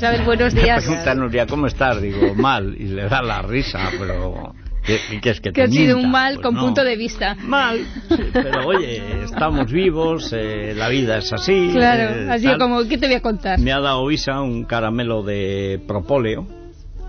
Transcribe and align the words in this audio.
Isabel, 0.00 0.22
buenos 0.24 0.54
Me 0.54 0.62
días. 0.62 0.82
pregunta 0.82 1.14
Nuria, 1.14 1.44
¿cómo 1.46 1.66
estás? 1.66 2.00
Digo, 2.00 2.34
mal. 2.34 2.74
Y 2.78 2.84
le 2.86 3.06
da 3.06 3.20
la 3.20 3.42
risa, 3.42 3.90
pero... 3.98 4.54
¿Qué, 4.82 4.98
qué 5.20 5.28
es 5.28 5.42
que 5.42 5.52
Que 5.52 5.64
ha 5.64 5.68
sido 5.68 5.98
un 5.98 6.10
mal 6.10 6.36
Pues 6.36 6.46
con 6.46 6.54
no. 6.54 6.62
punto 6.62 6.82
de 6.82 6.96
vista. 6.96 7.36
Mal, 7.42 7.80
sí, 8.08 8.16
pero 8.32 8.66
oye, 8.66 9.24
estamos 9.24 9.70
vivos, 9.70 10.32
eh, 10.34 10.72
la 10.74 10.88
vida 10.88 11.18
es 11.18 11.30
así. 11.34 11.68
Claro, 11.74 12.32
eh, 12.32 12.38
sido 12.38 12.52
tal. 12.52 12.60
como, 12.60 12.88
¿qué 12.88 12.96
te 12.96 13.08
voy 13.08 13.16
a 13.16 13.20
contar? 13.20 13.58
Me 13.58 13.72
ha 13.74 13.80
dado 13.80 14.10
Isa 14.10 14.40
un 14.40 14.64
caramelo 14.64 15.22
de 15.22 15.82
propóleo. 15.86 16.46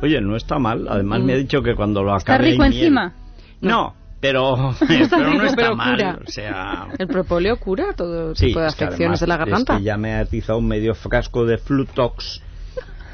Oye, 0.02 0.20
no 0.20 0.36
está 0.36 0.60
mal. 0.60 0.86
Además 0.90 1.22
me 1.22 1.32
ha 1.32 1.38
dicho 1.38 1.62
que 1.62 1.76
cuando 1.76 2.04
lo 2.04 2.14
¿Está 2.18 2.34
acabe... 2.34 2.48
hay 2.48 2.52
rico 2.52 2.64
miel. 2.66 2.74
encima? 2.76 3.14
No, 3.62 3.96
pero, 4.20 4.72
está 4.90 5.16
pero 5.18 5.34
no 5.34 5.44
está 5.46 5.56
pero 5.56 5.76
mal. 5.78 5.96
cura. 5.96 6.20
O 6.28 6.30
sea... 6.30 6.88
El 7.00 7.08
propóleo 7.08 7.56
cura 7.58 7.94
todo 7.96 8.36
Sí, 8.36 8.48
tipo 8.48 8.60
de 8.60 8.68
es 8.68 8.76
que 8.76 8.84
afecciones 8.84 9.00
además 9.00 9.20
de 9.22 9.28
la 9.28 9.38
garganta. 9.38 9.74
Es 9.76 9.80
que 9.80 9.86
ya 9.86 9.96
me 9.96 10.14
ha 10.16 10.20
atizado 10.20 10.60
un 10.60 10.68
medio 10.68 10.94
frasco 10.94 11.46
de 11.46 11.58
Flutox. 11.58 12.42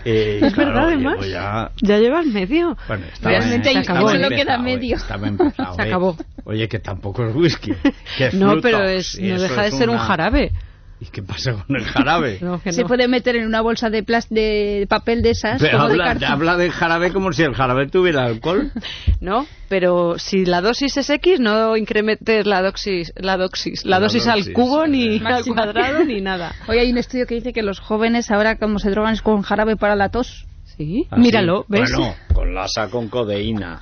Eh, 0.09 0.39
Es 0.41 0.53
claro, 0.53 0.71
verdad, 0.71 0.87
además. 0.87 1.27
Ya, 1.29 1.71
Ya 1.81 1.97
llevas 1.97 2.25
medio. 2.27 2.77
bueno, 2.87 3.05
Realmente 3.21 3.73
Se 3.73 3.79
acabó. 3.79 4.07
solo 4.09 4.13
empezado, 4.23 4.35
queda 4.43 4.55
eh, 4.55 4.59
medio. 4.59 4.97
Empezado, 4.97 5.73
Se 5.75 5.81
eh. 5.81 5.85
acabó. 5.85 6.17
Oye, 6.45 6.67
que 6.69 6.79
tampoco 6.79 7.25
es 7.27 7.35
whisky. 7.35 7.73
que 8.17 8.31
No, 8.33 8.61
pero 8.61 8.83
es, 8.85 9.19
no 9.19 9.41
deja 9.41 9.63
de 9.63 9.71
ser 9.71 9.89
un 9.89 9.95
una- 9.95 10.03
jarabe. 10.05 10.51
¿Y 10.99 11.05
qué 11.05 11.21
pasa 11.21 11.53
con 11.53 11.75
el 11.75 11.83
jarabe? 11.85 12.39
No, 12.41 12.59
que 12.59 12.71
Se 12.73 12.81
no. 12.81 12.87
puede 12.87 13.07
meter 13.07 13.35
en 13.35 13.45
una 13.45 13.61
bolsa 13.61 13.89
de, 13.91 14.03
plas- 14.03 14.29
de 14.29 14.87
papel 14.89 15.21
de 15.21 15.29
esas, 15.29 15.61
Pero 15.61 15.77
como 15.77 15.87
de 15.89 15.93
habla, 15.93 16.05
cartón. 16.05 16.31
habla 16.31 16.57
de 16.57 16.71
jarabe 16.71 17.13
como 17.13 17.31
si 17.33 17.43
el 17.43 17.53
jarabe 17.53 17.87
tuviera 17.87 18.25
alcohol. 18.25 18.71
No, 19.21 19.45
pero 19.69 20.17
si 20.19 20.45
la 20.45 20.61
dosis 20.61 20.95
es 20.97 21.09
X, 21.09 21.39
no 21.39 21.75
incrementes 21.77 22.45
la 22.45 22.61
dosis, 22.61 23.11
la 23.15 23.35
dosis, 23.37 23.83
la, 23.85 23.97
La 23.97 23.99
dosis, 23.99 24.25
dosis, 24.25 24.47
al 24.47 24.53
cubo, 24.53 24.85
ni 24.87 25.17
eh. 25.17 25.21
al 25.25 25.43
cuadrado, 25.45 26.03
ni 26.03 26.21
nada. 26.21 26.53
Hoy 26.67 26.77
hay 26.79 26.91
un 26.91 26.97
estudio 26.99 27.25
que 27.27 27.35
dice 27.35 27.51
que 27.53 27.63
los 27.63 27.79
jóvenes 27.79 28.29
ahora 28.31 28.57
como 28.57 28.79
se 28.79 28.89
drogan 28.91 29.13
es 29.13 29.21
con 29.21 29.41
jarabe 29.41 29.75
para 29.75 29.95
la 29.95 30.09
tos. 30.09 30.45
Sí, 30.77 31.07
Así. 31.09 31.19
míralo, 31.21 31.65
¿ves? 31.67 31.91
Bueno, 31.95 32.15
con 32.33 32.53
lasa 32.53 32.89
con 32.89 33.07
codeína. 33.07 33.81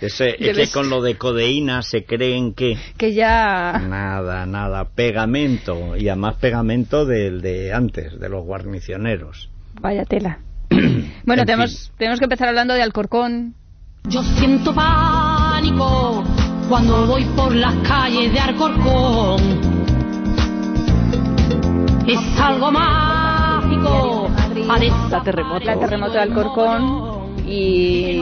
Ese, 0.00 0.36
es 0.38 0.56
que 0.56 0.72
con 0.72 0.90
lo 0.90 1.02
de 1.02 1.16
codeína 1.16 1.82
se 1.82 2.04
creen 2.04 2.54
que... 2.54 2.76
Que 2.96 3.14
ya... 3.14 3.80
Nada, 3.88 4.46
nada. 4.46 4.84
Pegamento. 4.94 5.96
Y 5.96 6.08
además 6.08 6.36
pegamento 6.36 7.04
del 7.04 7.40
de 7.40 7.72
antes, 7.72 8.18
de 8.20 8.28
los 8.28 8.44
guarnicioneros. 8.44 9.50
Vaya 9.80 10.04
tela. 10.04 10.38
Bueno, 11.24 11.42
En 11.42 11.46
tenemos, 11.46 11.88
fin. 11.88 11.94
tenemos 11.98 12.18
que 12.20 12.24
empezar 12.24 12.48
hablando 12.48 12.74
de 12.74 12.82
Alcorcón. 12.82 13.54
Yo 14.04 14.22
siento 14.22 14.74
pánico 14.74 16.24
cuando 16.68 17.06
voy 17.06 17.24
por 17.36 17.54
las 17.54 17.74
calles 17.86 18.32
de 18.32 18.38
Alcorcón. 18.38 19.40
Es 22.06 22.40
algo 22.40 22.70
mágico. 22.70 24.30
La 25.10 25.22
terremoto. 25.22 25.64
La 25.64 25.78
terremoto 25.78 26.12
de 26.12 26.20
Alcorcón 26.20 27.44
y, 27.46 28.18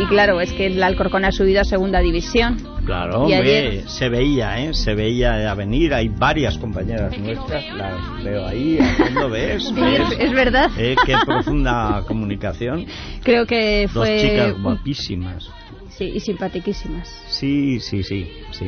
y 0.00 0.06
claro, 0.06 0.40
es 0.40 0.52
que 0.52 0.66
el 0.66 0.82
Alcorcón 0.82 1.24
ha 1.24 1.32
subido 1.32 1.60
a 1.60 1.64
segunda 1.64 2.00
división. 2.00 2.56
Claro, 2.86 3.28
Y 3.28 3.34
hombre, 3.34 3.38
ayer- 3.68 3.88
se 3.88 4.08
veía, 4.08 4.60
¿eh? 4.64 4.72
Se 4.74 4.94
veía 4.94 5.50
a 5.50 5.54
venir. 5.54 5.92
Hay 5.92 6.08
varias 6.08 6.56
compañeras 6.58 7.18
nuestras, 7.18 7.64
las 7.76 8.24
veo 8.24 8.46
ahí, 8.46 8.78
haciendo, 8.80 9.28
¿ves? 9.28 9.64
Sí, 9.68 9.74
¿Ves? 9.74 10.00
es, 10.12 10.18
es 10.20 10.32
verdad. 10.32 10.70
Eh, 10.78 10.96
qué 11.04 11.14
profunda 11.26 12.02
comunicación. 12.06 12.86
Creo 13.22 13.44
que 13.46 13.88
Dos 13.92 14.06
fue... 14.06 14.20
chicas 14.22 14.62
guapísimas. 14.62 15.50
Sí, 15.90 16.04
y 16.14 16.20
simpatiquísimas. 16.20 17.08
Sí, 17.28 17.80
sí, 17.80 18.02
sí, 18.02 18.30
sí. 18.52 18.66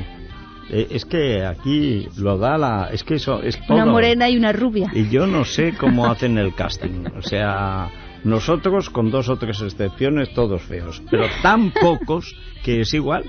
Eh, 0.72 0.88
es 0.90 1.04
que 1.04 1.44
aquí 1.46 2.08
lo 2.16 2.36
da 2.38 2.58
la... 2.58 2.90
Es 2.92 3.02
que 3.04 3.14
eso 3.14 3.40
es 3.42 3.58
todo. 3.66 3.76
Una 3.76 3.86
morena 3.86 4.28
y 4.28 4.36
una 4.36 4.52
rubia. 4.52 4.90
Y 4.92 5.08
yo 5.08 5.26
no 5.26 5.44
sé 5.44 5.72
cómo 5.78 6.06
hacen 6.06 6.38
el 6.38 6.54
casting. 6.54 7.06
O 7.16 7.22
sea, 7.22 7.88
nosotros, 8.24 8.90
con 8.90 9.10
dos 9.10 9.28
o 9.28 9.36
tres 9.36 9.60
excepciones, 9.62 10.32
todos 10.34 10.62
feos. 10.62 11.02
Pero 11.10 11.26
tan 11.42 11.70
pocos 11.80 12.34
que 12.62 12.80
es 12.82 12.92
igual. 12.94 13.24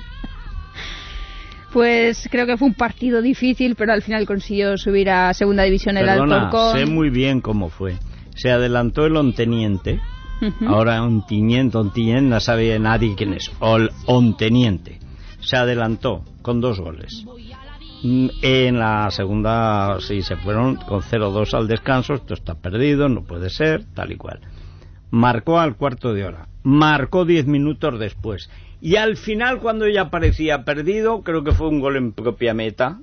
Pues 1.71 2.27
creo 2.29 2.45
que 2.45 2.57
fue 2.57 2.67
un 2.67 2.73
partido 2.73 3.21
difícil, 3.21 3.75
pero 3.75 3.93
al 3.93 4.01
final 4.01 4.25
consiguió 4.25 4.77
subir 4.77 5.09
a 5.09 5.33
segunda 5.33 5.63
división 5.63 5.95
el 5.97 6.05
Perdona, 6.05 6.45
Alcorcón. 6.47 6.77
sé 6.77 6.85
muy 6.85 7.09
bien 7.09 7.39
cómo 7.39 7.69
fue. 7.69 7.95
Se 8.35 8.51
adelantó 8.51 9.05
el 9.05 9.15
onteniente. 9.15 9.99
Ahora 10.67 11.03
onteniente, 11.03 11.77
onteniente, 11.77 12.23
no 12.29 12.39
sabe 12.39 12.77
nadie 12.79 13.13
quién 13.15 13.33
es. 13.33 13.51
O 13.59 13.77
el 13.77 13.91
onteniente. 14.07 14.99
Se 15.39 15.55
adelantó 15.55 16.23
con 16.41 16.59
dos 16.59 16.79
goles. 16.79 17.23
Mm, 18.03 18.27
En 18.41 18.79
la 18.79 19.09
segunda, 19.11 19.97
sí, 19.99 20.23
se 20.23 20.35
fueron 20.37 20.77
con 20.77 21.01
0-2 21.03 21.53
al 21.53 21.67
descanso. 21.67 22.15
Esto 22.15 22.33
está 22.33 22.55
perdido, 22.55 23.07
no 23.07 23.23
puede 23.23 23.49
ser, 23.51 23.85
tal 23.93 24.11
y 24.11 24.17
cual. 24.17 24.41
Marcó 25.11 25.59
al 25.59 25.75
cuarto 25.75 26.13
de 26.13 26.25
hora. 26.25 26.47
Marcó 26.63 27.25
10 27.25 27.45
minutos 27.47 27.99
después. 27.99 28.49
Y 28.81 28.95
al 28.95 29.17
final, 29.17 29.59
cuando 29.59 29.87
ya 29.87 30.09
parecía 30.09 30.63
perdido, 30.63 31.21
creo 31.21 31.43
que 31.43 31.51
fue 31.51 31.67
un 31.67 31.79
gol 31.79 31.97
en 31.97 32.13
propia 32.13 32.53
meta 32.53 32.99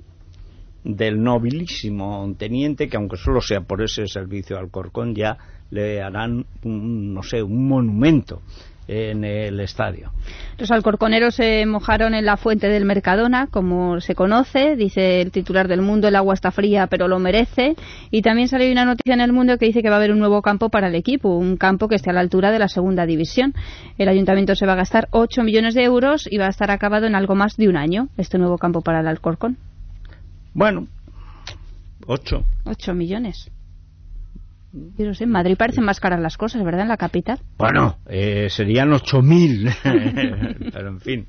del 0.83 1.21
nobilísimo 1.21 2.33
teniente, 2.37 2.89
que 2.89 2.97
aunque 2.97 3.17
solo 3.17 3.41
sea 3.41 3.61
por 3.61 3.81
ese 3.81 4.07
servicio 4.07 4.57
al 4.57 4.71
Corcón, 4.71 5.13
ya 5.13 5.37
le 5.69 6.01
harán, 6.01 6.45
un, 6.63 7.13
no 7.13 7.21
sé, 7.21 7.43
un 7.43 7.67
monumento 7.67 8.41
en 8.89 9.23
el 9.23 9.59
estadio. 9.59 10.11
Los 10.57 10.71
alcorconeros 10.71 11.35
se 11.35 11.65
mojaron 11.67 12.15
en 12.15 12.25
la 12.25 12.37
fuente 12.37 12.67
del 12.67 12.85
Mercadona, 12.85 13.47
como 13.47 14.01
se 14.01 14.15
conoce, 14.15 14.75
dice 14.75 15.21
el 15.21 15.31
titular 15.31 15.67
del 15.67 15.81
Mundo, 15.81 16.07
el 16.07 16.15
agua 16.15 16.33
está 16.33 16.51
fría 16.51 16.87
pero 16.87 17.07
lo 17.07 17.19
merece. 17.19 17.75
Y 18.09 18.23
también 18.23 18.47
salió 18.47 18.69
una 18.71 18.85
noticia 18.85 19.13
en 19.13 19.21
el 19.21 19.31
Mundo 19.31 19.57
que 19.57 19.67
dice 19.67 19.83
que 19.83 19.89
va 19.89 19.95
a 19.95 19.99
haber 19.99 20.11
un 20.11 20.19
nuevo 20.19 20.41
campo 20.41 20.69
para 20.69 20.87
el 20.87 20.95
equipo, 20.95 21.29
un 21.29 21.55
campo 21.55 21.87
que 21.87 21.95
esté 21.95 22.09
a 22.09 22.13
la 22.13 22.21
altura 22.21 22.51
de 22.51 22.59
la 22.59 22.67
segunda 22.67 23.05
división. 23.05 23.53
El 23.97 24.09
ayuntamiento 24.09 24.55
se 24.55 24.65
va 24.65 24.73
a 24.73 24.77
gastar 24.77 25.07
8 25.11 25.43
millones 25.43 25.75
de 25.75 25.83
euros 25.83 26.27
y 26.29 26.37
va 26.37 26.47
a 26.47 26.49
estar 26.49 26.71
acabado 26.71 27.05
en 27.05 27.15
algo 27.15 27.35
más 27.35 27.57
de 27.57 27.69
un 27.69 27.77
año, 27.77 28.09
este 28.17 28.39
nuevo 28.39 28.57
campo 28.57 28.81
para 28.81 29.01
el 29.01 29.07
Alcorcón. 29.07 29.57
Bueno, 30.53 30.87
ocho. 32.07 32.43
8 32.65 32.95
millones. 32.95 33.51
Yo 34.71 35.05
no 35.05 35.13
sé, 35.13 35.23
en 35.23 35.31
Madrid 35.31 35.55
parecen 35.57 35.83
más 35.83 35.99
caras 35.99 36.19
las 36.19 36.37
cosas, 36.37 36.63
¿verdad? 36.63 36.81
En 36.81 36.89
la 36.89 36.97
capital. 36.97 37.39
Bueno, 37.57 37.97
eh, 38.07 38.47
serían 38.49 38.93
ocho 38.93 39.21
mil. 39.21 39.69
Pero 39.83 40.89
en 40.89 40.99
fin. 40.99 41.25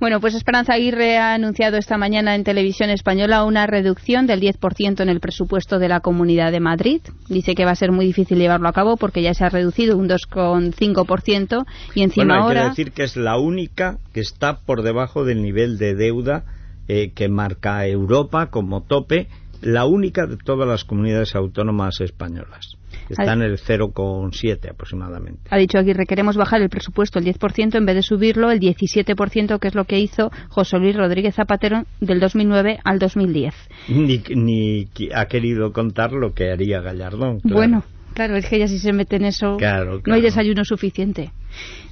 Bueno, 0.00 0.18
pues 0.18 0.34
Esperanza 0.34 0.72
Aguirre 0.72 1.18
ha 1.18 1.34
anunciado 1.34 1.76
esta 1.76 1.98
mañana 1.98 2.34
en 2.34 2.42
televisión 2.42 2.88
española 2.88 3.44
una 3.44 3.66
reducción 3.66 4.26
del 4.26 4.40
10% 4.40 5.00
en 5.02 5.10
el 5.10 5.20
presupuesto 5.20 5.78
de 5.78 5.88
la 5.88 6.00
Comunidad 6.00 6.52
de 6.52 6.60
Madrid. 6.60 7.02
Dice 7.28 7.54
que 7.54 7.66
va 7.66 7.72
a 7.72 7.76
ser 7.76 7.92
muy 7.92 8.06
difícil 8.06 8.38
llevarlo 8.38 8.66
a 8.68 8.72
cabo 8.72 8.96
porque 8.96 9.20
ya 9.20 9.34
se 9.34 9.44
ha 9.44 9.50
reducido 9.50 9.98
un 9.98 10.08
2,5% 10.08 11.66
y 11.94 12.02
encima 12.02 12.24
Bueno, 12.24 12.34
hay 12.34 12.40
que 12.40 12.58
ahora... 12.58 12.68
decir 12.70 12.92
que 12.92 13.02
es 13.02 13.16
la 13.18 13.38
única 13.38 13.98
que 14.14 14.20
está 14.20 14.60
por 14.60 14.82
debajo 14.82 15.26
del 15.26 15.42
nivel 15.42 15.76
de 15.76 15.94
deuda 15.94 16.44
eh, 16.88 17.12
que 17.14 17.28
marca 17.28 17.86
Europa 17.86 18.46
como 18.46 18.82
tope, 18.82 19.28
la 19.62 19.86
única 19.86 20.26
de 20.26 20.36
todas 20.36 20.68
las 20.68 20.84
comunidades 20.84 21.34
autónomas 21.34 22.00
españolas. 22.00 22.76
Está 23.08 23.32
en 23.32 23.42
el 23.42 23.58
0,7 23.58 24.70
aproximadamente. 24.70 25.42
Ha 25.50 25.58
dicho 25.58 25.78
Aguirre, 25.78 26.06
queremos 26.06 26.36
bajar 26.36 26.62
el 26.62 26.68
presupuesto 26.68 27.18
el 27.18 27.24
10% 27.24 27.76
en 27.76 27.86
vez 27.86 27.96
de 27.96 28.02
subirlo 28.02 28.50
el 28.50 28.60
17%, 28.60 29.58
que 29.58 29.68
es 29.68 29.74
lo 29.74 29.84
que 29.84 29.98
hizo 29.98 30.30
José 30.48 30.78
Luis 30.78 30.96
Rodríguez 30.96 31.34
Zapatero 31.34 31.84
del 32.00 32.20
2009 32.20 32.78
al 32.84 32.98
2010. 32.98 33.54
Ni, 33.88 34.22
ni 34.34 34.88
ha 35.14 35.26
querido 35.26 35.72
contar 35.72 36.12
lo 36.12 36.34
que 36.34 36.50
haría 36.50 36.80
Gallardón. 36.80 37.40
claro. 37.40 37.56
Bueno, 37.56 37.84
claro, 38.14 38.36
es 38.36 38.48
que 38.48 38.58
ya 38.58 38.68
si 38.68 38.78
se 38.78 38.92
mete 38.92 39.16
en 39.16 39.24
eso 39.24 39.56
Claro, 39.56 40.00
no 40.06 40.14
hay 40.14 40.22
desayuno 40.22 40.64
suficiente. 40.64 41.32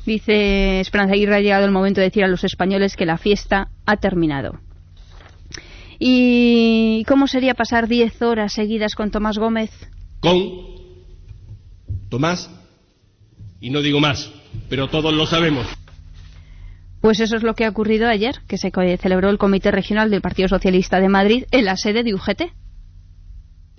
Dice 0.06 0.81
Esperanza 0.81 1.14
Aguirre, 1.14 1.37
ha 1.37 1.41
llegado 1.41 1.64
el 1.64 1.73
momento 1.73 2.00
de 2.00 2.06
decir 2.06 2.25
a 2.25 2.29
los 2.29 2.44
españoles 2.44 2.97
que 2.97 3.06
la 3.06 3.19
fiesta 3.19 3.69
ha 3.87 3.97
terminado. 3.97 4.61
¿Y 5.99 7.05
cómo 7.09 7.27
sería 7.27 7.55
pasar 7.55 7.89
10 7.89 8.23
horas 8.23 8.53
seguidas 8.53 8.95
con 8.95 9.11
Tomás 9.11 9.39
Gómez? 9.39 9.71
con 10.21 10.37
Tomás 12.09 12.50
y 13.61 13.71
no 13.71 13.83
digo 13.83 14.00
más. 14.00 14.33
pero 14.69 14.89
todos 14.89 15.12
lo 15.15 15.27
sabemos. 15.27 15.67
Pues 17.00 17.21
eso 17.21 17.37
es 17.37 17.43
lo 17.43 17.55
que 17.55 17.65
ha 17.65 17.69
ocurrido 17.69 18.09
ayer, 18.09 18.37
que 18.49 18.59
se 18.59 18.73
celebró 18.99 19.31
el 19.31 19.39
Comité 19.39 19.71
Regional 19.71 20.11
del 20.11 20.21
Partido 20.21 20.49
Socialista 20.49 21.00
de 21.00 21.09
Madrid 21.09 21.45
en 21.53 21.65
la 21.65 21.77
sede 21.77 22.03
de 22.03 22.15
UGT. 22.15 22.43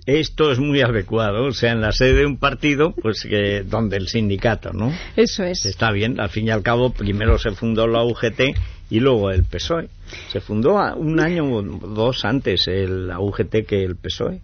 Esto 0.06 0.50
es 0.50 0.58
muy 0.58 0.80
adecuado, 0.80 1.44
o 1.44 1.52
sea, 1.52 1.72
en 1.72 1.82
la 1.82 1.92
sede 1.92 2.14
de 2.14 2.26
un 2.26 2.38
partido, 2.38 2.94
pues 2.94 3.26
que 3.28 3.62
donde 3.62 3.98
el 3.98 4.08
sindicato, 4.08 4.72
¿no? 4.72 4.92
Eso 5.16 5.44
es. 5.44 5.66
Está 5.66 5.92
bien, 5.92 6.18
al 6.18 6.30
fin 6.30 6.46
y 6.46 6.50
al 6.50 6.62
cabo, 6.62 6.90
primero 6.90 7.38
se 7.38 7.50
fundó 7.50 7.86
la 7.86 8.02
UGT 8.02 8.56
y 8.90 9.00
luego 9.00 9.30
el 9.30 9.44
PSOE. 9.44 9.88
Se 10.28 10.40
fundó 10.40 10.74
un 10.96 11.20
año 11.20 11.44
o 11.44 11.62
dos 11.62 12.24
antes 12.24 12.66
el, 12.68 13.08
la 13.08 13.20
UGT 13.20 13.64
que 13.66 13.84
el 13.84 13.96
PSOE. 13.96 14.40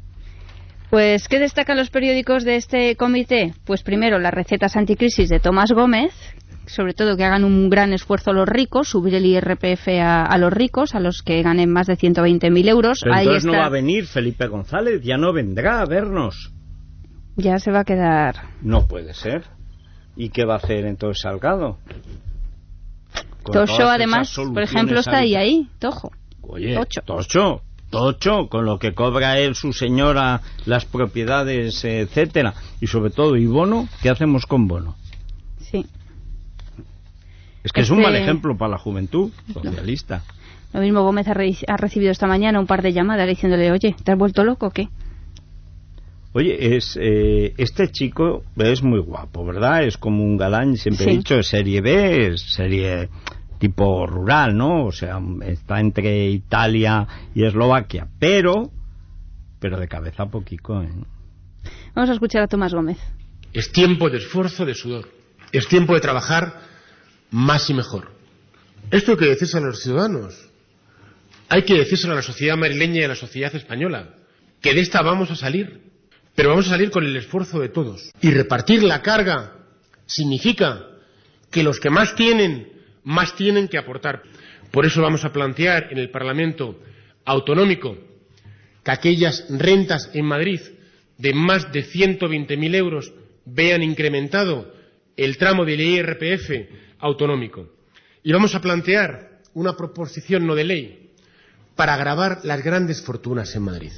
Pues, 0.88 1.26
¿qué 1.28 1.40
destacan 1.40 1.76
los 1.76 1.90
periódicos 1.90 2.44
de 2.44 2.56
este 2.56 2.94
comité? 2.96 3.52
Pues 3.64 3.82
primero, 3.82 4.20
las 4.20 4.32
recetas 4.32 4.76
anticrisis 4.76 5.28
de 5.28 5.40
Tomás 5.40 5.72
Gómez, 5.72 6.12
sobre 6.66 6.94
todo 6.94 7.16
que 7.16 7.24
hagan 7.24 7.42
un 7.44 7.68
gran 7.68 7.92
esfuerzo 7.92 8.32
los 8.32 8.48
ricos, 8.48 8.88
subir 8.88 9.16
el 9.16 9.26
IRPF 9.26 9.88
a, 10.00 10.22
a 10.22 10.38
los 10.38 10.52
ricos, 10.52 10.94
a 10.94 11.00
los 11.00 11.22
que 11.22 11.42
ganen 11.42 11.72
más 11.72 11.88
de 11.88 11.96
120.000 11.96 12.68
euros. 12.68 12.98
Pero 13.02 13.14
Ahí 13.14 13.24
entonces 13.24 13.44
está. 13.44 13.56
no 13.56 13.60
va 13.62 13.66
a 13.66 13.70
venir 13.70 14.06
Felipe 14.06 14.46
González, 14.46 15.02
ya 15.02 15.16
no 15.16 15.32
vendrá 15.32 15.80
a 15.80 15.86
vernos. 15.86 16.52
Ya 17.34 17.58
se 17.58 17.72
va 17.72 17.80
a 17.80 17.84
quedar. 17.84 18.36
No 18.62 18.86
puede 18.86 19.12
ser. 19.12 19.42
¿Y 20.14 20.30
qué 20.30 20.44
va 20.46 20.54
a 20.54 20.58
hacer 20.58 20.86
entonces 20.86 21.20
Salgado? 21.22 21.78
Todas 23.52 23.70
además, 23.80 24.34
por 24.52 24.62
ejemplo, 24.62 25.00
está 25.00 25.18
ahí, 25.18 25.34
ahí. 25.34 25.68
Tojo. 25.78 26.10
Oye, 26.42 26.74
Tocho. 26.74 27.02
Tocho, 27.02 27.62
Tocho, 27.90 28.48
con 28.48 28.64
lo 28.64 28.78
que 28.78 28.92
cobra 28.94 29.38
él, 29.38 29.54
su 29.54 29.72
señora, 29.72 30.40
las 30.64 30.84
propiedades, 30.84 31.84
etcétera, 31.84 32.54
y 32.80 32.86
sobre 32.86 33.10
todo, 33.10 33.36
¿y 33.36 33.46
Bono? 33.46 33.88
¿Qué 34.02 34.10
hacemos 34.10 34.46
con 34.46 34.66
Bono? 34.68 34.96
Sí. 35.60 35.86
Es 37.64 37.72
que 37.72 37.80
es 37.80 37.90
un 37.90 37.98
Este- 37.98 38.10
mal 38.12 38.20
ejemplo 38.20 38.56
para 38.56 38.72
la 38.72 38.78
juventud 38.78 39.30
socialista. 39.52 40.22
Lo 40.72 40.80
mismo 40.80 41.02
Gómez 41.02 41.26
ha, 41.28 41.34
re- 41.34 41.56
ha 41.66 41.76
recibido 41.76 42.12
esta 42.12 42.26
mañana 42.26 42.60
un 42.60 42.66
par 42.66 42.82
de 42.82 42.92
llamadas 42.92 43.26
diciéndole, 43.28 43.72
oye, 43.72 43.94
¿te 44.04 44.12
has 44.12 44.18
vuelto 44.18 44.44
loco 44.44 44.66
o 44.66 44.70
qué? 44.70 44.88
Oye, 46.36 46.76
es, 46.76 46.98
eh, 47.00 47.54
este 47.56 47.88
chico 47.88 48.44
es 48.58 48.82
muy 48.82 49.00
guapo, 49.00 49.42
¿verdad? 49.42 49.84
Es 49.84 49.96
como 49.96 50.22
un 50.22 50.36
galán, 50.36 50.76
siempre 50.76 51.06
he 51.06 51.16
dicho, 51.16 51.36
es 51.36 51.46
serie 51.46 51.80
B, 51.80 52.26
es 52.26 52.42
serie 52.42 53.08
tipo 53.58 54.06
rural, 54.06 54.54
¿no? 54.54 54.84
O 54.84 54.92
sea, 54.92 55.18
está 55.46 55.80
entre 55.80 56.28
Italia 56.28 57.06
y 57.34 57.42
Eslovaquia, 57.42 58.08
pero, 58.18 58.70
pero 59.60 59.80
de 59.80 59.88
cabeza 59.88 60.26
poquito, 60.26 60.82
¿eh? 60.82 60.90
Vamos 61.94 62.10
a 62.10 62.12
escuchar 62.12 62.42
a 62.42 62.48
Tomás 62.48 62.74
Gómez. 62.74 62.98
Es 63.54 63.72
tiempo 63.72 64.10
de 64.10 64.18
esfuerzo, 64.18 64.66
de 64.66 64.74
sudor. 64.74 65.08
Es 65.52 65.66
tiempo 65.68 65.94
de 65.94 66.00
trabajar 66.00 66.60
más 67.30 67.70
y 67.70 67.72
mejor. 67.72 68.12
Esto 68.90 69.12
hay 69.12 69.16
que 69.16 69.24
decírselo 69.24 69.64
a 69.64 69.68
los 69.68 69.80
ciudadanos. 69.80 70.50
Hay 71.48 71.62
que 71.62 71.78
decírselo 71.78 72.12
a 72.12 72.16
la 72.16 72.22
sociedad 72.22 72.58
madrileña 72.58 73.00
y 73.00 73.04
a 73.04 73.08
la 73.08 73.16
sociedad 73.16 73.54
española. 73.54 74.16
Que 74.60 74.74
de 74.74 74.80
esta 74.82 75.00
vamos 75.00 75.30
a 75.30 75.34
salir. 75.34 75.85
Pero 76.36 76.50
vamos 76.50 76.66
a 76.66 76.70
salir 76.70 76.90
con 76.90 77.04
el 77.04 77.16
esfuerzo 77.16 77.58
de 77.58 77.70
todos. 77.70 78.12
Y 78.20 78.30
repartir 78.30 78.82
la 78.82 79.02
carga 79.02 79.56
significa 80.04 80.86
que 81.50 81.62
los 81.62 81.80
que 81.80 81.90
más 81.90 82.14
tienen, 82.14 82.70
más 83.02 83.34
tienen 83.34 83.68
que 83.68 83.78
aportar. 83.78 84.22
Por 84.70 84.84
eso 84.84 85.00
vamos 85.00 85.24
a 85.24 85.32
plantear 85.32 85.88
en 85.90 85.98
el 85.98 86.10
Parlamento 86.10 86.78
autonómico 87.24 87.96
que 88.84 88.90
aquellas 88.90 89.46
rentas 89.48 90.10
en 90.12 90.26
Madrid 90.26 90.60
de 91.16 91.32
más 91.32 91.72
de 91.72 91.84
120.000 91.84 92.74
euros 92.74 93.12
vean 93.46 93.82
incrementado 93.82 94.74
el 95.16 95.38
tramo 95.38 95.64
del 95.64 95.80
IRPF 95.80 96.50
autonómico. 96.98 97.72
Y 98.22 98.32
vamos 98.32 98.54
a 98.54 98.60
plantear 98.60 99.40
una 99.54 99.74
proposición 99.74 100.46
no 100.46 100.54
de 100.54 100.64
ley 100.64 101.10
para 101.74 101.94
agravar 101.94 102.40
las 102.44 102.62
grandes 102.62 103.00
fortunas 103.00 103.54
en 103.56 103.62
Madrid. 103.62 103.92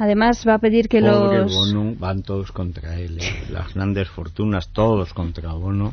Además 0.00 0.44
va 0.48 0.54
a 0.54 0.58
pedir 0.58 0.88
que 0.88 1.00
Pobre 1.02 1.38
los... 1.40 1.52
Bono, 1.54 1.94
van 1.98 2.22
todos 2.22 2.52
contra 2.52 2.98
él, 2.98 3.18
¿eh? 3.20 3.44
Las 3.50 3.74
grandes 3.74 4.08
fortunas, 4.08 4.70
todos 4.72 5.12
contra 5.12 5.52
Bono. 5.52 5.92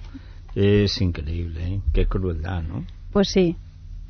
Es 0.56 1.02
increíble, 1.02 1.68
¿eh? 1.68 1.82
Qué 1.94 2.06
crueldad, 2.08 2.64
¿no? 2.64 2.86
Pues 3.12 3.28
sí, 3.30 3.58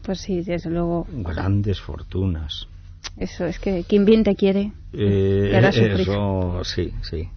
pues 0.04 0.20
sí, 0.22 0.42
desde 0.44 0.70
luego. 0.70 1.08
Grandes 1.12 1.82
fortunas. 1.82 2.68
Eso 3.18 3.46
es 3.48 3.58
que 3.58 3.86
quien 3.86 4.06
bien 4.06 4.24
te 4.24 4.36
quiere, 4.36 4.72
Eh, 4.94 5.52
hará 5.56 5.72
sufrir. 5.72 6.02
eso, 6.02 6.62
sí, 6.64 6.94
sí. 7.02 7.28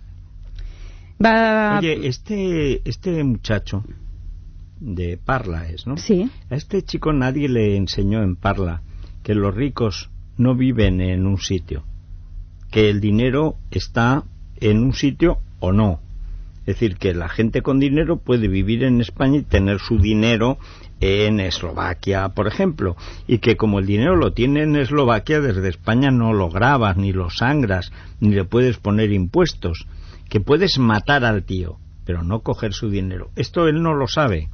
va... 1.25 1.79
Oye, 1.79 2.07
este, 2.07 2.87
este 2.89 3.25
muchacho 3.25 3.85
de 4.81 5.17
Parla 5.17 5.67
es, 5.69 5.87
¿no? 5.87 5.97
Sí, 5.97 6.31
A 6.51 6.57
este 6.57 6.83
chico 6.83 7.13
nadie 7.15 7.49
le 7.49 7.77
enseñó 7.77 8.23
en 8.23 8.37
Parla 8.37 8.83
que 9.23 9.35
los 9.35 9.55
ricos 9.55 10.11
no 10.37 10.55
viven 10.55 11.01
en 11.01 11.27
un 11.27 11.39
sitio, 11.39 11.85
que 12.71 12.91
el 12.91 13.01
dinero 13.01 13.57
está 13.71 14.25
en 14.61 14.83
un 14.83 14.95
sitio 14.95 15.39
o 15.59 15.73
no. 15.73 16.01
Es 16.61 16.79
decir, 16.79 16.97
que 16.97 17.15
la 17.15 17.29
gente 17.29 17.63
con 17.63 17.81
dinero 17.81 18.19
puede 18.19 18.49
vivir 18.49 18.85
en 18.85 19.01
España 19.01 19.39
y 19.39 19.43
tener 19.43 19.81
su 19.81 19.99
dinero 19.99 20.59
en 21.01 21.41
Eslovaquia, 21.41 22.29
por 22.29 22.47
ejemplo, 22.47 22.97
y 23.27 23.39
que 23.39 23.57
como 23.57 23.79
el 23.79 23.87
dinero 23.87 24.17
lo 24.17 24.33
tiene 24.33 24.63
en 24.63 24.77
Eslovaquia, 24.77 25.41
desde 25.41 25.69
España 25.69 26.11
no 26.11 26.33
lo 26.33 26.51
grabas, 26.51 26.97
ni 26.97 27.13
lo 27.13 27.31
sangras, 27.31 27.91
ni 28.21 28.31
le 28.31 28.45
puedes 28.45 28.77
poner 28.77 29.11
impuestos, 29.11 29.87
que 30.29 30.41
puedes 30.41 30.79
matar 30.79 31.25
al 31.25 31.43
tío, 31.43 31.79
pero 32.05 32.23
no 32.23 32.41
coger 32.41 32.75
su 32.75 32.91
dinero. 32.91 33.31
Esto 33.35 33.67
él 33.67 33.83
no 33.83 33.95
lo 33.95 34.07
sabe 34.07 34.49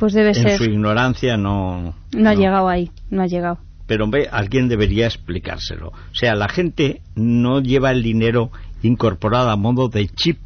pues 0.00 0.14
debe 0.14 0.30
en 0.30 0.34
ser. 0.34 0.56
su 0.56 0.64
ignorancia 0.64 1.36
no, 1.36 1.94
No 2.16 2.30
ha 2.30 2.34
llegado 2.34 2.68
ahí, 2.68 2.90
no 3.10 3.22
ha 3.22 3.26
llegado. 3.26 3.58
Pero 3.90 4.08
ve 4.08 4.28
alguien 4.30 4.68
debería 4.68 5.06
explicárselo 5.06 5.88
o 5.88 6.14
sea 6.14 6.36
la 6.36 6.48
gente 6.48 7.02
no 7.16 7.60
lleva 7.60 7.90
el 7.90 8.04
dinero 8.04 8.52
incorporado 8.84 9.50
a 9.50 9.56
modo 9.56 9.88
de 9.88 10.06
chip 10.06 10.38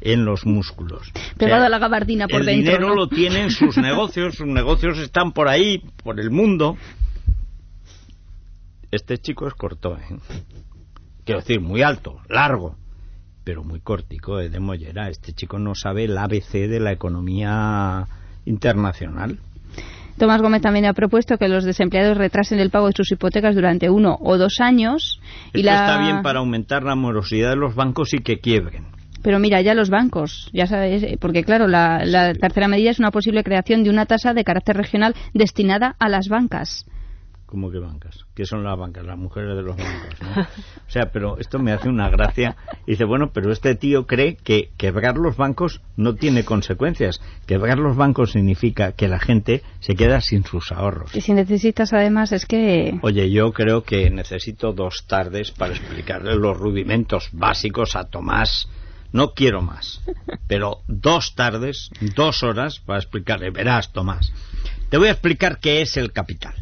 en 0.00 0.24
los 0.24 0.46
músculos 0.46 1.08
O 1.08 1.36
Pegado 1.36 1.62
sea, 1.62 1.66
a 1.66 1.68
la 1.68 1.78
gabardina 1.80 2.28
por 2.28 2.42
el 2.42 2.46
dentro. 2.46 2.74
dinero 2.74 2.88
¿no? 2.90 2.94
lo 2.94 3.08
tienen 3.08 3.50
sus 3.50 3.76
negocios 3.88 4.36
sus 4.36 4.46
negocios 4.46 5.00
están 5.00 5.32
por 5.32 5.48
ahí 5.48 5.82
por 6.04 6.20
el 6.20 6.30
mundo 6.30 6.76
este 8.92 9.18
chico 9.18 9.48
es 9.48 9.54
corto 9.54 9.96
¿eh? 9.96 10.18
quiero 11.24 11.40
decir 11.40 11.60
muy 11.60 11.82
alto 11.82 12.20
largo 12.28 12.76
pero 13.42 13.64
muy 13.64 13.80
cortico 13.80 14.38
¿eh? 14.38 14.48
de 14.48 14.60
mollera 14.60 15.08
este 15.08 15.32
chico 15.32 15.58
no 15.58 15.74
sabe 15.74 16.04
el 16.04 16.16
ABC 16.16 16.52
de 16.52 16.78
la 16.78 16.92
economía 16.92 18.06
internacional 18.44 19.40
Tomás 20.18 20.42
Gómez 20.42 20.62
también 20.62 20.86
ha 20.86 20.92
propuesto 20.92 21.38
que 21.38 21.48
los 21.48 21.64
desempleados 21.64 22.16
retrasen 22.16 22.60
el 22.60 22.70
pago 22.70 22.86
de 22.86 22.92
sus 22.94 23.10
hipotecas 23.12 23.54
durante 23.54 23.90
uno 23.90 24.18
o 24.20 24.38
dos 24.38 24.60
años. 24.60 25.20
y 25.52 25.60
Esto 25.60 25.70
la... 25.70 25.86
está 25.86 26.02
bien 26.02 26.22
para 26.22 26.40
aumentar 26.40 26.82
la 26.82 26.94
morosidad 26.94 27.50
de 27.50 27.56
los 27.56 27.74
bancos 27.74 28.12
y 28.14 28.18
que 28.18 28.38
quiebren. 28.38 28.86
Pero 29.22 29.38
mira, 29.38 29.60
ya 29.60 29.74
los 29.74 29.88
bancos, 29.88 30.50
ya 30.52 30.66
sabes, 30.66 31.02
eh, 31.04 31.16
porque 31.20 31.44
claro, 31.44 31.68
la, 31.68 32.04
la 32.04 32.34
tercera 32.34 32.66
medida 32.66 32.90
es 32.90 32.98
una 32.98 33.12
posible 33.12 33.44
creación 33.44 33.84
de 33.84 33.90
una 33.90 34.04
tasa 34.04 34.34
de 34.34 34.42
carácter 34.42 34.76
regional 34.76 35.14
destinada 35.32 35.94
a 36.00 36.08
las 36.08 36.28
bancas. 36.28 36.84
¿Cómo 37.52 37.70
que 37.70 37.80
bancas? 37.80 38.24
¿Qué 38.34 38.46
son 38.46 38.64
las 38.64 38.78
bancas? 38.78 39.04
Las 39.04 39.18
mujeres 39.18 39.54
de 39.54 39.60
los 39.60 39.76
bancos, 39.76 40.22
¿no? 40.22 40.40
O 40.40 40.90
sea, 40.90 41.12
pero 41.12 41.36
esto 41.36 41.58
me 41.58 41.72
hace 41.72 41.90
una 41.90 42.08
gracia. 42.08 42.56
Dice, 42.86 43.04
bueno, 43.04 43.30
pero 43.34 43.52
este 43.52 43.74
tío 43.74 44.06
cree 44.06 44.36
que 44.36 44.70
quebrar 44.78 45.18
los 45.18 45.36
bancos 45.36 45.82
no 45.98 46.14
tiene 46.14 46.46
consecuencias. 46.46 47.20
Quebrar 47.44 47.78
los 47.78 47.94
bancos 47.94 48.32
significa 48.32 48.92
que 48.92 49.06
la 49.06 49.18
gente 49.18 49.62
se 49.80 49.94
queda 49.96 50.22
sin 50.22 50.46
sus 50.46 50.72
ahorros. 50.72 51.14
Y 51.14 51.20
si 51.20 51.34
necesitas 51.34 51.92
además 51.92 52.32
es 52.32 52.46
que... 52.46 52.98
Oye, 53.02 53.30
yo 53.30 53.52
creo 53.52 53.82
que 53.82 54.08
necesito 54.08 54.72
dos 54.72 55.04
tardes 55.06 55.50
para 55.50 55.74
explicarle 55.74 56.36
los 56.36 56.56
rudimentos 56.56 57.28
básicos 57.32 57.96
a 57.96 58.04
Tomás. 58.04 58.66
No 59.12 59.34
quiero 59.34 59.60
más, 59.60 60.00
pero 60.48 60.78
dos 60.88 61.34
tardes, 61.34 61.90
dos 62.16 62.42
horas 62.44 62.80
para 62.80 63.00
explicarle. 63.00 63.50
Verás, 63.50 63.92
Tomás, 63.92 64.32
te 64.88 64.96
voy 64.96 65.08
a 65.08 65.12
explicar 65.12 65.58
qué 65.60 65.82
es 65.82 65.98
el 65.98 66.12
capital. 66.12 66.54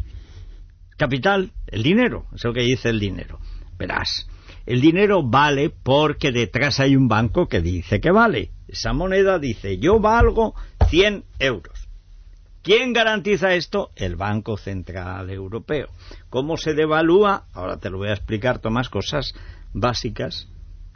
Capital, 1.01 1.51
el 1.65 1.81
dinero, 1.81 2.27
es 2.31 2.43
lo 2.43 2.53
que 2.53 2.61
dice 2.61 2.89
el 2.89 2.99
dinero. 2.99 3.39
Verás, 3.75 4.27
el 4.67 4.81
dinero 4.81 5.23
vale 5.23 5.71
porque 5.71 6.31
detrás 6.31 6.79
hay 6.79 6.95
un 6.95 7.07
banco 7.07 7.47
que 7.47 7.59
dice 7.59 7.99
que 7.99 8.11
vale. 8.11 8.51
Esa 8.67 8.93
moneda 8.93 9.39
dice, 9.39 9.79
yo 9.79 9.99
valgo 9.99 10.53
100 10.89 11.23
euros. 11.39 11.89
¿Quién 12.61 12.93
garantiza 12.93 13.55
esto? 13.55 13.89
El 13.95 14.15
Banco 14.15 14.57
Central 14.57 15.31
Europeo. 15.31 15.87
¿Cómo 16.29 16.55
se 16.55 16.75
devalúa? 16.75 17.45
Ahora 17.51 17.77
te 17.77 17.89
lo 17.89 17.97
voy 17.97 18.09
a 18.09 18.13
explicar, 18.13 18.59
Tomás, 18.59 18.89
cosas 18.89 19.33
básicas. 19.73 20.49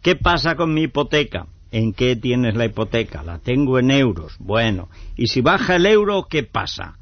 ¿Qué 0.03 0.15
pasa 0.15 0.55
con 0.55 0.71
mi 0.71 0.83
hipoteca? 0.83 1.47
¿En 1.71 1.93
qué 1.93 2.15
tienes 2.15 2.53
la 2.53 2.65
hipoteca? 2.65 3.23
La 3.23 3.39
tengo 3.39 3.79
en 3.79 3.89
euros. 3.89 4.35
Bueno, 4.37 4.87
¿y 5.17 5.25
si 5.25 5.41
baja 5.41 5.77
el 5.77 5.87
euro, 5.87 6.27
qué 6.29 6.43
pasa? 6.43 6.99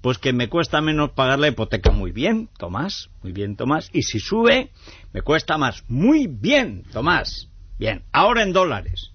Pues 0.00 0.18
que 0.18 0.32
me 0.32 0.48
cuesta 0.48 0.80
menos 0.80 1.10
pagar 1.10 1.38
la 1.38 1.48
hipoteca. 1.48 1.90
Muy 1.90 2.12
bien, 2.12 2.48
Tomás. 2.58 3.10
Muy 3.22 3.32
bien, 3.32 3.56
Tomás. 3.56 3.90
Y 3.92 4.02
si 4.02 4.18
sube, 4.18 4.70
me 5.12 5.22
cuesta 5.22 5.58
más. 5.58 5.84
Muy 5.88 6.26
bien, 6.26 6.84
Tomás. 6.92 7.48
Bien, 7.78 8.02
ahora 8.12 8.42
en 8.42 8.52
dólares. 8.52 9.12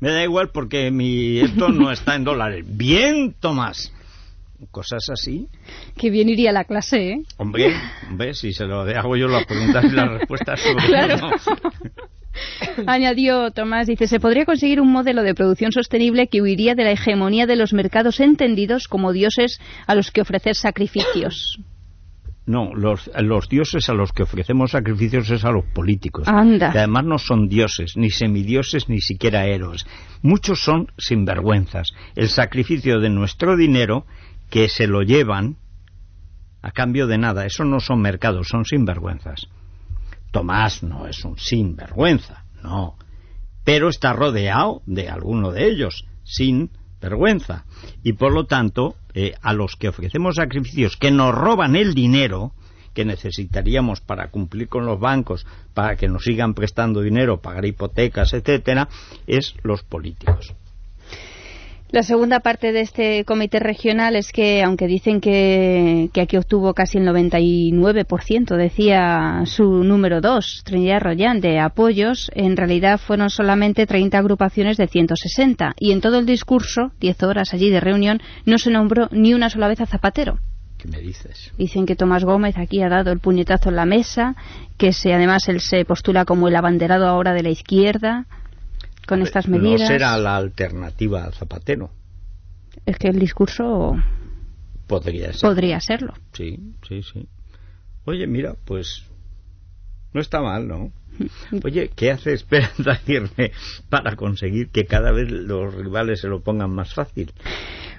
Me 0.00 0.10
da 0.10 0.22
igual 0.22 0.50
porque 0.50 0.90
mi 0.90 1.38
esto 1.38 1.68
no 1.68 1.90
está 1.90 2.14
en 2.16 2.24
dólares. 2.24 2.64
Bien, 2.66 3.34
Tomás. 3.38 3.92
Cosas 4.70 5.08
así. 5.10 5.48
Que 5.96 6.10
bien 6.10 6.28
iría 6.28 6.52
la 6.52 6.64
clase, 6.64 7.10
¿eh? 7.10 7.22
Hombre, 7.36 7.74
hombre, 8.08 8.34
si 8.34 8.52
se 8.52 8.64
lo 8.64 8.82
hago 8.82 9.16
yo 9.16 9.28
las 9.28 9.46
preguntas 9.46 9.84
y 9.84 9.90
las 9.90 10.08
respuestas 10.08 10.60
sobre 10.62 10.86
Claro. 10.86 11.30
Añadió 12.86 13.50
Tomás, 13.50 13.86
dice, 13.86 14.06
se 14.06 14.20
podría 14.20 14.44
conseguir 14.44 14.80
un 14.80 14.90
modelo 14.90 15.22
de 15.22 15.34
producción 15.34 15.72
sostenible 15.72 16.28
que 16.28 16.42
huiría 16.42 16.74
de 16.74 16.84
la 16.84 16.92
hegemonía 16.92 17.46
de 17.46 17.56
los 17.56 17.72
mercados 17.72 18.20
entendidos 18.20 18.88
como 18.88 19.12
dioses 19.12 19.60
a 19.86 19.94
los 19.94 20.10
que 20.10 20.20
ofrecer 20.20 20.54
sacrificios. 20.54 21.58
No, 22.46 22.74
los, 22.74 23.10
los 23.20 23.48
dioses 23.48 23.88
a 23.88 23.94
los 23.94 24.12
que 24.12 24.24
ofrecemos 24.24 24.72
sacrificios 24.72 25.30
es 25.30 25.44
a 25.46 25.50
los 25.50 25.64
políticos. 25.64 26.28
Anda. 26.28 26.72
Que 26.72 26.78
además 26.78 27.04
no 27.04 27.18
son 27.18 27.48
dioses, 27.48 27.96
ni 27.96 28.10
semidioses, 28.10 28.90
ni 28.90 29.00
siquiera 29.00 29.46
héroes. 29.46 29.86
Muchos 30.20 30.62
son 30.62 30.88
sinvergüenzas. 30.98 31.88
El 32.14 32.28
sacrificio 32.28 33.00
de 33.00 33.08
nuestro 33.08 33.56
dinero 33.56 34.04
que 34.50 34.68
se 34.68 34.86
lo 34.86 35.02
llevan 35.02 35.56
a 36.60 36.70
cambio 36.70 37.06
de 37.06 37.16
nada. 37.16 37.46
Eso 37.46 37.64
no 37.64 37.80
son 37.80 38.02
mercados, 38.02 38.48
son 38.48 38.66
sinvergüenzas. 38.66 39.48
Tomás 40.34 40.82
no 40.82 41.06
es 41.06 41.24
un 41.24 41.38
sinvergüenza, 41.38 42.44
no. 42.60 42.96
Pero 43.62 43.88
está 43.88 44.12
rodeado 44.12 44.82
de 44.84 45.08
alguno 45.08 45.52
de 45.52 45.68
ellos, 45.68 46.06
sin 46.24 46.72
vergüenza. 47.00 47.66
Y 48.02 48.14
por 48.14 48.32
lo 48.32 48.44
tanto, 48.44 48.96
eh, 49.14 49.34
a 49.40 49.52
los 49.52 49.76
que 49.76 49.90
ofrecemos 49.90 50.34
sacrificios 50.34 50.96
que 50.96 51.12
nos 51.12 51.32
roban 51.32 51.76
el 51.76 51.94
dinero 51.94 52.52
que 52.94 53.04
necesitaríamos 53.04 54.00
para 54.00 54.32
cumplir 54.32 54.68
con 54.68 54.86
los 54.86 54.98
bancos, 54.98 55.46
para 55.72 55.94
que 55.94 56.08
nos 56.08 56.24
sigan 56.24 56.54
prestando 56.54 57.00
dinero, 57.00 57.40
pagar 57.40 57.64
hipotecas, 57.64 58.32
etcétera, 58.32 58.88
es 59.28 59.54
los 59.62 59.84
políticos. 59.84 60.52
La 61.90 62.02
segunda 62.02 62.40
parte 62.40 62.72
de 62.72 62.80
este 62.80 63.24
comité 63.24 63.60
regional 63.60 64.16
es 64.16 64.32
que, 64.32 64.64
aunque 64.64 64.88
dicen 64.88 65.20
que, 65.20 66.10
que 66.12 66.22
aquí 66.22 66.36
obtuvo 66.36 66.74
casi 66.74 66.98
el 66.98 67.06
99%, 67.06 68.56
decía 68.56 69.42
su 69.44 69.84
número 69.84 70.20
2, 70.20 70.62
Trinidad 70.64 71.00
Royan, 71.00 71.40
de 71.40 71.60
apoyos, 71.60 72.32
en 72.34 72.56
realidad 72.56 72.98
fueron 72.98 73.30
solamente 73.30 73.86
30 73.86 74.18
agrupaciones 74.18 74.76
de 74.76 74.88
160. 74.88 75.74
Y 75.78 75.92
en 75.92 76.00
todo 76.00 76.18
el 76.18 76.26
discurso, 76.26 76.90
10 76.98 77.22
horas 77.22 77.54
allí 77.54 77.70
de 77.70 77.80
reunión, 77.80 78.20
no 78.44 78.58
se 78.58 78.70
nombró 78.70 79.08
ni 79.12 79.32
una 79.32 79.48
sola 79.48 79.68
vez 79.68 79.80
a 79.80 79.86
Zapatero. 79.86 80.38
¿Qué 80.78 80.88
me 80.88 80.98
dices? 80.98 81.52
Dicen 81.56 81.86
que 81.86 81.94
Tomás 81.94 82.24
Gómez 82.24 82.58
aquí 82.58 82.82
ha 82.82 82.88
dado 82.88 83.12
el 83.12 83.20
puñetazo 83.20 83.68
en 83.68 83.76
la 83.76 83.86
mesa, 83.86 84.34
que 84.78 84.92
se, 84.92 85.14
además 85.14 85.48
él 85.48 85.60
se 85.60 85.84
postula 85.84 86.24
como 86.24 86.48
el 86.48 86.56
abanderado 86.56 87.06
ahora 87.06 87.34
de 87.34 87.44
la 87.44 87.50
izquierda 87.50 88.26
con 89.06 89.22
estas 89.22 89.48
medidas. 89.48 89.82
No 89.82 89.86
será 89.86 90.16
la 90.18 90.36
alternativa 90.36 91.24
a 91.24 91.32
Zapatero. 91.32 91.90
Es 92.86 92.96
que 92.98 93.08
el 93.08 93.18
discurso 93.18 93.96
Podría 94.86 95.32
ser. 95.32 95.40
podría 95.40 95.80
serlo. 95.80 96.14
Sí, 96.32 96.58
sí, 96.88 97.02
sí. 97.02 97.26
Oye, 98.04 98.26
mira, 98.26 98.54
pues 98.64 99.04
no 100.12 100.20
está 100.20 100.40
mal, 100.42 100.68
¿no? 100.68 100.92
Oye, 101.64 101.90
¿qué 101.94 102.10
hace 102.10 102.32
Esperanza 102.32 102.92
Aguirre 102.92 103.52
para 103.88 104.16
conseguir 104.16 104.68
que 104.68 104.84
cada 104.84 105.12
vez 105.12 105.30
los 105.30 105.74
rivales 105.74 106.20
se 106.20 106.28
lo 106.28 106.40
pongan 106.40 106.70
más 106.70 106.92
fácil? 106.94 107.32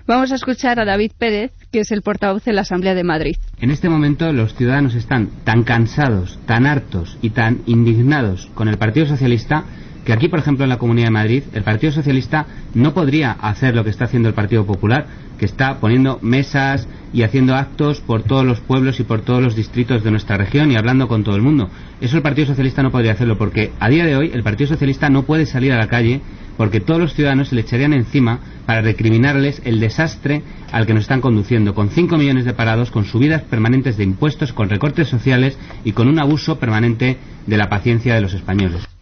Vamos 0.07 0.31
a 0.31 0.35
escuchar 0.35 0.79
a 0.79 0.85
David 0.85 1.13
Pérez, 1.17 1.51
que 1.71 1.79
es 1.79 1.91
el 1.91 2.03
portavoz 2.03 2.43
de 2.43 2.53
la 2.53 2.61
Asamblea 2.61 2.93
de 2.93 3.03
Madrid. 3.03 3.37
En 3.59 3.71
este 3.71 3.89
momento 3.89 4.31
los 4.33 4.53
ciudadanos 4.53 4.93
están 4.93 5.29
tan 5.43 5.63
cansados, 5.63 6.37
tan 6.45 6.67
hartos 6.67 7.17
y 7.23 7.31
tan 7.31 7.63
indignados 7.65 8.45
con 8.53 8.67
el 8.67 8.77
Partido 8.77 9.07
Socialista 9.07 9.65
que 10.05 10.13
aquí, 10.13 10.27
por 10.27 10.39
ejemplo, 10.39 10.63
en 10.63 10.69
la 10.69 10.77
Comunidad 10.77 11.07
de 11.07 11.11
Madrid, 11.11 11.43
el 11.53 11.63
Partido 11.63 11.91
Socialista 11.91 12.45
no 12.75 12.93
podría 12.93 13.31
hacer 13.31 13.75
lo 13.75 13.83
que 13.83 13.89
está 13.89 14.05
haciendo 14.05 14.29
el 14.29 14.35
Partido 14.35 14.65
Popular, 14.65 15.07
que 15.39 15.45
está 15.45 15.79
poniendo 15.79 16.19
mesas 16.21 16.87
y 17.11 17.23
haciendo 17.23 17.55
actos 17.55 18.01
por 18.01 18.23
todos 18.23 18.45
los 18.45 18.61
pueblos 18.61 18.99
y 18.99 19.03
por 19.03 19.21
todos 19.21 19.41
los 19.41 19.55
distritos 19.55 20.03
de 20.03 20.11
nuestra 20.11 20.37
región 20.37 20.71
y 20.71 20.77
hablando 20.77 21.07
con 21.07 21.23
todo 21.23 21.35
el 21.35 21.41
mundo. 21.41 21.69
Eso 21.99 22.17
el 22.17 22.23
Partido 22.23 22.47
Socialista 22.47 22.83
no 22.83 22.91
podría 22.91 23.13
hacerlo 23.13 23.37
porque 23.37 23.71
a 23.79 23.89
día 23.89 24.05
de 24.05 24.15
hoy 24.15 24.31
el 24.33 24.43
Partido 24.43 24.69
Socialista 24.69 25.09
no 25.09 25.23
puede 25.23 25.45
salir 25.45 25.73
a 25.73 25.77
la 25.77 25.87
calle 25.87 26.21
porque 26.55 26.79
todos 26.79 27.01
los 27.01 27.13
ciudadanos 27.13 27.49
se 27.49 27.55
le 27.55 27.61
echarían 27.61 27.91
encima 27.91 28.39
para 28.65 28.81
recriminarles 28.81 29.61
el 29.65 29.79
desastre 29.79 30.43
al 30.71 30.85
que 30.85 30.93
nos 30.93 31.03
están 31.03 31.19
conduciendo, 31.19 31.73
con 31.73 31.89
5 31.89 32.17
millones 32.17 32.45
de 32.45 32.53
parados, 32.53 32.91
con 32.91 33.05
subidas 33.05 33.41
permanentes 33.41 33.97
de 33.97 34.03
impuestos, 34.03 34.53
con 34.53 34.69
recortes 34.69 35.09
sociales 35.09 35.57
y 35.83 35.91
con 35.91 36.07
un 36.07 36.19
abuso 36.19 36.59
permanente 36.59 37.17
de 37.45 37.57
la 37.57 37.69
paciencia 37.69 38.15
de 38.15 38.21
los 38.21 38.33
españoles. 38.33 38.94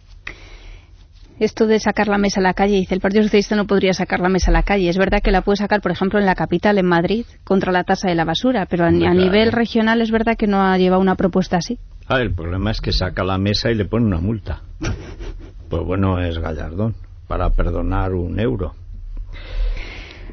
Esto 1.40 1.66
de 1.66 1.80
sacar 1.80 2.06
la 2.06 2.18
mesa 2.18 2.38
a 2.38 2.42
la 2.42 2.54
calle, 2.54 2.76
dice 2.76 2.94
el 2.94 3.00
Partido 3.00 3.24
Socialista 3.24 3.56
no 3.56 3.66
podría 3.66 3.92
sacar 3.92 4.20
la 4.20 4.28
mesa 4.28 4.50
a 4.50 4.54
la 4.54 4.62
calle. 4.62 4.88
Es 4.88 4.96
verdad 4.96 5.20
que 5.20 5.32
la 5.32 5.42
puede 5.42 5.56
sacar, 5.56 5.80
por 5.80 5.90
ejemplo, 5.90 6.20
en 6.20 6.26
la 6.26 6.36
capital, 6.36 6.78
en 6.78 6.86
Madrid, 6.86 7.26
contra 7.42 7.72
la 7.72 7.82
tasa 7.82 8.08
de 8.08 8.14
la 8.14 8.24
basura, 8.24 8.66
pero 8.66 8.84
a, 8.84 8.90
nivel 8.90 9.50
regional 9.50 10.00
es 10.00 10.10
verdad 10.10 10.36
que 10.36 10.46
no 10.46 10.62
ha 10.62 10.78
llevado 10.78 11.02
una 11.02 11.16
propuesta 11.16 11.56
así. 11.56 11.78
Ah, 12.06 12.20
el 12.20 12.32
problema 12.32 12.70
es 12.70 12.80
que 12.80 12.92
saca 12.92 13.24
la 13.24 13.38
mesa 13.38 13.70
y 13.70 13.74
le 13.74 13.84
pone 13.84 14.06
una 14.06 14.18
multa. 14.18 14.62
Pues 15.68 15.82
bueno, 15.82 16.20
es 16.20 16.38
Gallardón, 16.38 16.94
para 17.26 17.50
perdonar 17.50 18.12
un 18.12 18.38
euro. 18.38 18.74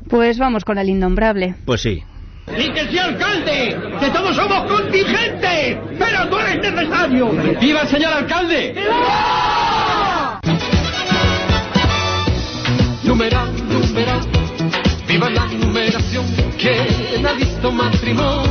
Pues 0.08 0.38
vamos 0.38 0.66
con 0.66 0.78
el 0.78 0.90
innombrable. 0.90 1.56
Pues 1.66 1.82
sí, 1.82 2.04
¡Y 2.48 2.72
que 2.74 2.92
sea 2.92 3.06
alcalde! 3.06 3.78
¡Que 4.00 4.10
todos 4.10 4.36
somos 4.36 4.70
contingentes! 4.72 5.78
¡Pero 5.98 6.30
tú 6.30 6.38
eres 6.38 6.72
necesario! 6.72 7.32
¡Viva 7.60 7.82
el 7.82 7.88
señor 7.88 8.14
alcalde! 8.14 8.76
Visto 18.02 18.16
matrimonio 18.16 18.51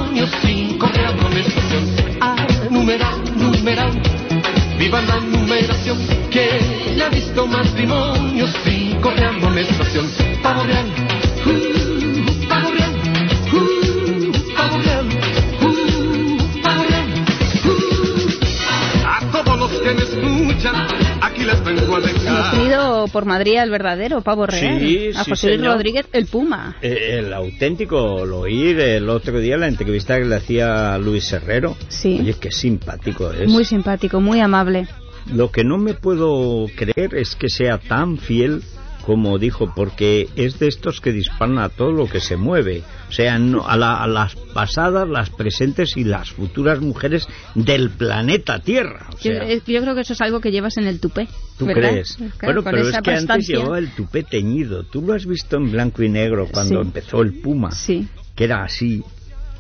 por 23.21 23.27
Madrid 23.27 23.59
al 23.59 23.69
verdadero 23.69 24.23
pavo 24.23 24.47
real, 24.47 24.81
Sí, 24.81 25.11
a 25.15 25.25
sí, 25.25 25.31
José 25.31 25.47
Luis 25.49 25.59
señor. 25.59 25.75
Rodríguez, 25.75 26.07
el 26.12 26.25
Puma. 26.25 26.77
Eh, 26.81 27.19
el 27.19 27.33
auténtico, 27.35 28.25
lo 28.25 28.41
oí 28.41 28.71
el 28.71 29.11
otro 29.11 29.39
día 29.41 29.57
en 29.57 29.61
la 29.61 29.69
entrevista 29.69 30.19
que 30.19 30.25
le 30.25 30.37
hacía 30.37 30.97
Luis 30.97 31.31
Herrero. 31.31 31.77
Sí. 31.89 32.17
Oye, 32.19 32.35
qué 32.41 32.50
simpático 32.50 33.31
es. 33.31 33.47
Muy 33.47 33.67
simpático, 33.67 34.23
muy 34.23 34.41
amable. 34.41 34.87
Lo 35.35 35.50
que 35.50 35.65
no 35.65 35.77
me 35.77 35.93
puedo 35.93 36.65
creer 36.75 37.15
es 37.15 37.37
que 37.37 37.50
sea 37.50 37.77
tan 37.77 38.17
fiel 38.17 38.62
como 39.11 39.38
dijo, 39.40 39.73
porque 39.75 40.29
es 40.37 40.61
de 40.61 40.69
estos 40.69 41.00
que 41.00 41.11
disparan 41.11 41.59
a 41.59 41.69
todo 41.69 41.90
lo 41.90 42.07
que 42.07 42.21
se 42.21 42.37
mueve. 42.37 42.85
O 43.09 43.12
sea, 43.12 43.40
no- 43.40 43.67
a, 43.67 43.76
la- 43.76 44.00
a 44.00 44.07
las 44.07 44.37
pasadas, 44.37 45.09
las 45.09 45.31
presentes 45.31 45.97
y 45.97 46.05
las 46.05 46.31
futuras 46.31 46.81
mujeres 46.81 47.26
del 47.57 47.90
planeta 47.90 48.61
Tierra. 48.61 49.09
O 49.09 49.12
Yo, 49.14 49.33
sea, 49.33 49.49
yo 49.49 49.81
creo 49.83 49.95
que 49.97 50.02
eso 50.02 50.12
es 50.12 50.21
algo 50.21 50.40
que 50.40 50.52
llevas 50.52 50.76
en 50.76 50.87
el 50.87 51.00
tupé. 51.00 51.26
¿Tú 51.59 51.67
¿verdad? 51.67 51.90
crees? 51.90 52.14
Claro, 52.38 52.62
bueno, 52.62 52.62
pero 52.62 52.88
es 52.88 53.00
que 53.02 53.11
antes 53.11 53.49
llevaba 53.49 53.79
el 53.81 53.90
tupé 53.97 54.23
teñido. 54.23 54.85
¿Tú 54.85 55.02
lo 55.02 55.12
has 55.14 55.26
visto 55.26 55.57
en 55.57 55.73
blanco 55.73 56.05
y 56.05 56.09
negro 56.09 56.47
cuando 56.52 56.81
Sí. 56.81 56.87
empezó 56.87 57.21
el 57.23 57.33
Puma? 57.40 57.73
Sí. 57.73 58.07
Que 58.37 58.45
era 58.45 58.62
así, 58.62 59.02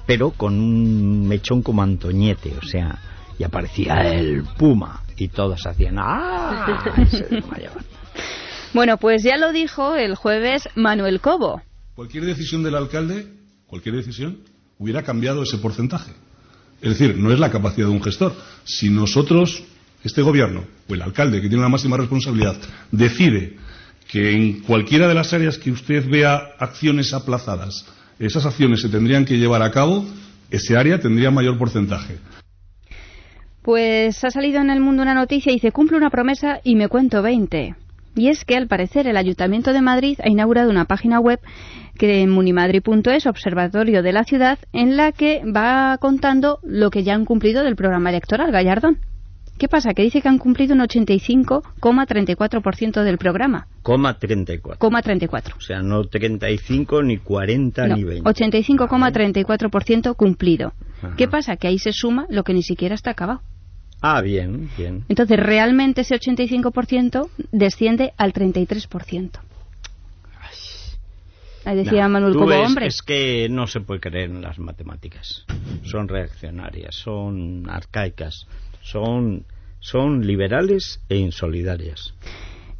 pero 0.06 0.30
con 0.30 0.54
un 0.60 1.26
mechón 1.26 1.60
como 1.62 1.82
Antoñete, 1.82 2.52
o 2.56 2.64
sea, 2.64 3.00
y 3.36 3.42
aparecía 3.42 4.14
el 4.14 4.44
Puma 4.44 5.02
y 5.16 5.26
todos 5.26 5.66
hacían 5.66 5.96
¡ah! 5.98 6.94
Bueno, 8.72 8.98
pues 8.98 9.24
ya 9.24 9.36
lo 9.36 9.52
dijo 9.52 9.96
el 9.96 10.14
jueves 10.14 10.68
Manuel 10.76 11.20
Cobo. 11.20 11.60
Cualquier 11.94 12.24
decisión 12.24 12.62
del 12.62 12.76
alcalde, 12.76 13.26
cualquier 13.66 13.96
decisión, 13.96 14.38
hubiera 14.78 15.02
cambiado 15.02 15.42
ese 15.42 15.58
porcentaje. 15.58 16.12
Es 16.80 16.90
decir, 16.90 17.16
no 17.18 17.32
es 17.32 17.40
la 17.40 17.50
capacidad 17.50 17.88
de 17.88 17.92
un 17.92 18.02
gestor. 18.02 18.32
Si 18.64 18.88
nosotros, 18.88 19.64
este 20.04 20.22
gobierno, 20.22 20.64
o 20.88 20.94
el 20.94 21.02
alcalde, 21.02 21.40
que 21.40 21.48
tiene 21.48 21.64
la 21.64 21.68
máxima 21.68 21.96
responsabilidad, 21.96 22.56
decide 22.92 23.56
que 24.08 24.32
en 24.32 24.60
cualquiera 24.60 25.08
de 25.08 25.14
las 25.14 25.32
áreas 25.32 25.58
que 25.58 25.72
usted 25.72 26.08
vea 26.08 26.36
acciones 26.58 27.12
aplazadas, 27.12 27.86
esas 28.20 28.46
acciones 28.46 28.80
se 28.80 28.88
tendrían 28.88 29.24
que 29.24 29.36
llevar 29.36 29.62
a 29.62 29.72
cabo, 29.72 30.06
ese 30.48 30.76
área 30.76 31.00
tendría 31.00 31.32
mayor 31.32 31.58
porcentaje. 31.58 32.18
Pues 33.62 34.22
ha 34.24 34.30
salido 34.30 34.60
en 34.60 34.70
el 34.70 34.80
mundo 34.80 35.02
una 35.02 35.14
noticia 35.14 35.50
y 35.50 35.56
dice, 35.56 35.72
cumple 35.72 35.96
una 35.96 36.10
promesa 36.10 36.60
y 36.62 36.76
me 36.76 36.88
cuento 36.88 37.20
20. 37.20 37.74
Y 38.16 38.28
es 38.28 38.44
que 38.44 38.56
al 38.56 38.66
parecer 38.66 39.06
el 39.06 39.16
Ayuntamiento 39.16 39.72
de 39.72 39.82
Madrid 39.82 40.18
ha 40.22 40.28
inaugurado 40.28 40.68
una 40.70 40.84
página 40.84 41.20
web 41.20 41.38
que 41.98 42.22
en 42.22 42.30
munimadrid.es, 42.30 43.26
observatorio 43.26 44.02
de 44.02 44.12
la 44.12 44.24
ciudad, 44.24 44.58
en 44.72 44.96
la 44.96 45.12
que 45.12 45.42
va 45.44 45.96
contando 45.98 46.58
lo 46.62 46.90
que 46.90 47.04
ya 47.04 47.14
han 47.14 47.24
cumplido 47.24 47.62
del 47.62 47.76
programa 47.76 48.10
electoral 48.10 48.50
Gallardón. 48.50 48.98
¿Qué 49.58 49.68
pasa? 49.68 49.92
Que 49.92 50.02
dice 50.02 50.22
que 50.22 50.28
han 50.28 50.38
cumplido 50.38 50.74
un 50.74 50.80
85,34% 50.80 53.02
del 53.02 53.18
programa. 53.18 53.66
Coma 53.82 54.18
34. 54.18 54.78
Coma 54.78 55.02
34. 55.02 55.56
O 55.58 55.60
sea, 55.60 55.82
no 55.82 56.04
35, 56.04 57.02
ni 57.02 57.18
40, 57.18 57.86
No, 57.86 57.96
ni 57.96 58.04
20. 58.04 58.30
85,34% 58.30 60.16
cumplido. 60.16 60.72
Ajá. 61.02 61.14
¿Qué 61.14 61.28
pasa? 61.28 61.56
Que 61.56 61.68
ahí 61.68 61.78
se 61.78 61.92
suma 61.92 62.24
lo 62.30 62.42
que 62.42 62.54
ni 62.54 62.62
siquiera 62.62 62.94
está 62.94 63.10
acabado. 63.10 63.42
Ah, 64.00 64.20
bien, 64.22 64.70
bien. 64.78 65.04
Entonces, 65.08 65.38
realmente 65.38 66.02
ese 66.02 66.14
85% 66.14 67.28
desciende 67.52 68.12
al 68.16 68.32
33%. 68.32 69.40
Ahí 71.64 71.76
decía 71.76 72.02
Nah, 72.02 72.08
Manuel 72.08 72.34
ves, 72.46 72.66
hombre. 72.66 72.86
Es 72.86 73.02
que 73.02 73.48
no 73.50 73.66
se 73.66 73.80
puede 73.80 74.00
creer 74.00 74.30
en 74.30 74.40
las 74.40 74.58
matemáticas. 74.58 75.44
Son 75.84 76.08
reaccionarias, 76.08 76.94
son 76.94 77.68
arcaicas, 77.68 78.46
son, 78.80 79.44
son 79.78 80.26
liberales 80.26 81.00
e 81.08 81.16
insolidarias. 81.16 82.14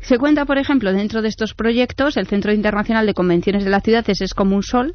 Se 0.01 0.17
cuenta, 0.17 0.47
por 0.47 0.57
ejemplo, 0.57 0.93
dentro 0.93 1.21
de 1.21 1.29
estos 1.29 1.53
proyectos, 1.53 2.17
el 2.17 2.27
Centro 2.27 2.53
Internacional 2.53 3.05
de 3.05 3.13
Convenciones 3.13 3.65
de 3.65 3.71
las 3.71 3.83
Ciudades 3.83 4.23
es 4.23 4.33
como 4.33 4.57
un 4.57 4.63
sol, 4.63 4.95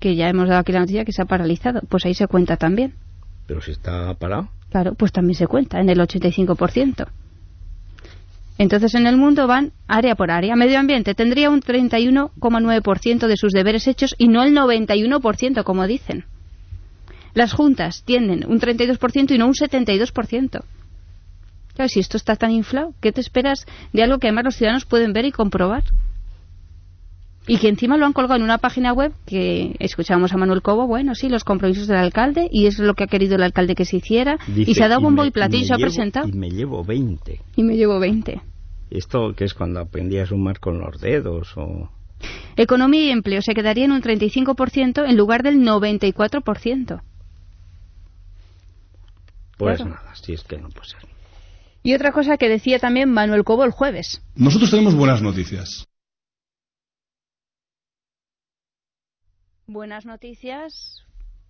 que 0.00 0.16
ya 0.16 0.28
hemos 0.28 0.48
dado 0.48 0.60
aquí 0.60 0.72
la 0.72 0.80
noticia 0.80 1.04
que 1.04 1.12
se 1.12 1.20
ha 1.20 1.26
paralizado. 1.26 1.82
Pues 1.88 2.06
ahí 2.06 2.14
se 2.14 2.28
cuenta 2.28 2.56
también. 2.56 2.94
Pero 3.46 3.60
si 3.60 3.72
está 3.72 4.14
parado. 4.14 4.48
Claro, 4.70 4.94
pues 4.94 5.12
también 5.12 5.34
se 5.34 5.46
cuenta 5.46 5.80
en 5.80 5.88
el 5.88 5.98
85%. 5.98 7.08
Entonces 8.58 8.94
en 8.94 9.06
el 9.06 9.16
mundo 9.16 9.46
van 9.46 9.72
área 9.86 10.16
por 10.16 10.30
área. 10.30 10.56
Medio 10.56 10.78
ambiente 10.78 11.14
tendría 11.14 11.48
un 11.48 11.60
31,9% 11.62 13.26
de 13.26 13.36
sus 13.36 13.52
deberes 13.52 13.86
hechos 13.86 14.14
y 14.18 14.28
no 14.28 14.42
el 14.42 14.54
91% 14.54 15.62
como 15.62 15.86
dicen. 15.86 16.24
Las 17.34 17.52
juntas 17.52 18.02
tienden 18.04 18.44
un 18.48 18.58
32% 18.58 19.30
y 19.30 19.38
no 19.38 19.46
un 19.46 19.54
72%. 19.54 20.64
Claro, 21.74 21.88
si 21.88 22.00
esto 22.00 22.16
está 22.16 22.34
tan 22.34 22.50
inflado, 22.50 22.94
¿qué 23.00 23.12
te 23.12 23.20
esperas 23.20 23.64
de 23.92 24.02
algo 24.02 24.18
que 24.18 24.26
además 24.26 24.46
los 24.46 24.56
ciudadanos 24.56 24.84
pueden 24.84 25.12
ver 25.12 25.26
y 25.26 25.30
comprobar? 25.30 25.84
Y 27.48 27.58
que 27.58 27.68
encima 27.68 27.96
lo 27.96 28.04
han 28.06 28.12
colgado 28.12 28.36
en 28.36 28.42
una 28.42 28.58
página 28.58 28.92
web 28.92 29.12
que 29.26 29.74
escuchábamos 29.78 30.32
a 30.32 30.36
Manuel 30.36 30.60
Cobo, 30.62 30.86
bueno, 30.86 31.14
sí, 31.14 31.28
los 31.30 31.44
compromisos 31.44 31.86
del 31.86 31.96
alcalde, 31.96 32.48
y 32.52 32.66
es 32.66 32.78
lo 32.78 32.94
que 32.94 33.04
ha 33.04 33.06
querido 33.06 33.36
el 33.36 33.42
alcalde 33.42 33.74
que 33.74 33.84
se 33.86 33.96
hiciera, 33.96 34.38
Dice, 34.46 34.70
y 34.70 34.74
se 34.74 34.84
ha 34.84 34.88
dado 34.88 35.00
bombo 35.00 35.22
me- 35.22 35.28
y 35.28 35.30
platillo 35.30 35.64
y 35.64 35.66
se 35.66 35.74
ha 35.74 35.78
presentado, 35.78 36.28
Y 36.28 36.32
me 36.32 36.50
llevo 36.50 36.84
20. 36.84 37.40
y 37.56 37.62
me 37.62 37.76
llevo 37.76 37.98
20. 37.98 38.40
Esto 38.90 39.32
que 39.34 39.44
es 39.44 39.54
cuando 39.54 39.80
aprendí 39.80 40.18
a 40.18 40.26
sumar 40.26 40.60
con 40.60 40.78
los 40.78 41.00
dedos 41.00 41.52
o... 41.56 41.90
Economía 42.56 43.04
y 43.06 43.10
empleo 43.10 43.40
se 43.42 43.54
quedaría 43.54 43.84
en 43.86 43.92
un 43.92 44.02
35% 44.02 45.08
en 45.08 45.16
lugar 45.16 45.42
del 45.42 45.58
94%. 45.60 47.00
Pues 49.56 49.76
Claro. 49.78 49.90
nada, 49.94 50.14
si 50.14 50.32
es 50.34 50.42
que 50.44 50.58
no 50.58 50.68
puede 50.68 50.88
ser. 50.90 51.00
Y 51.82 51.94
otra 51.94 52.12
cosa 52.12 52.36
que 52.36 52.48
decía 52.48 52.78
también 52.78 53.10
Manuel 53.10 53.44
Cobo 53.44 53.64
el 53.64 53.70
jueves. 53.70 54.22
Nosotros 54.36 54.70
tenemos 54.70 54.94
buenas 54.94 55.22
noticias. 55.22 55.87
Buenas 59.70 60.06
noticias. 60.06 61.04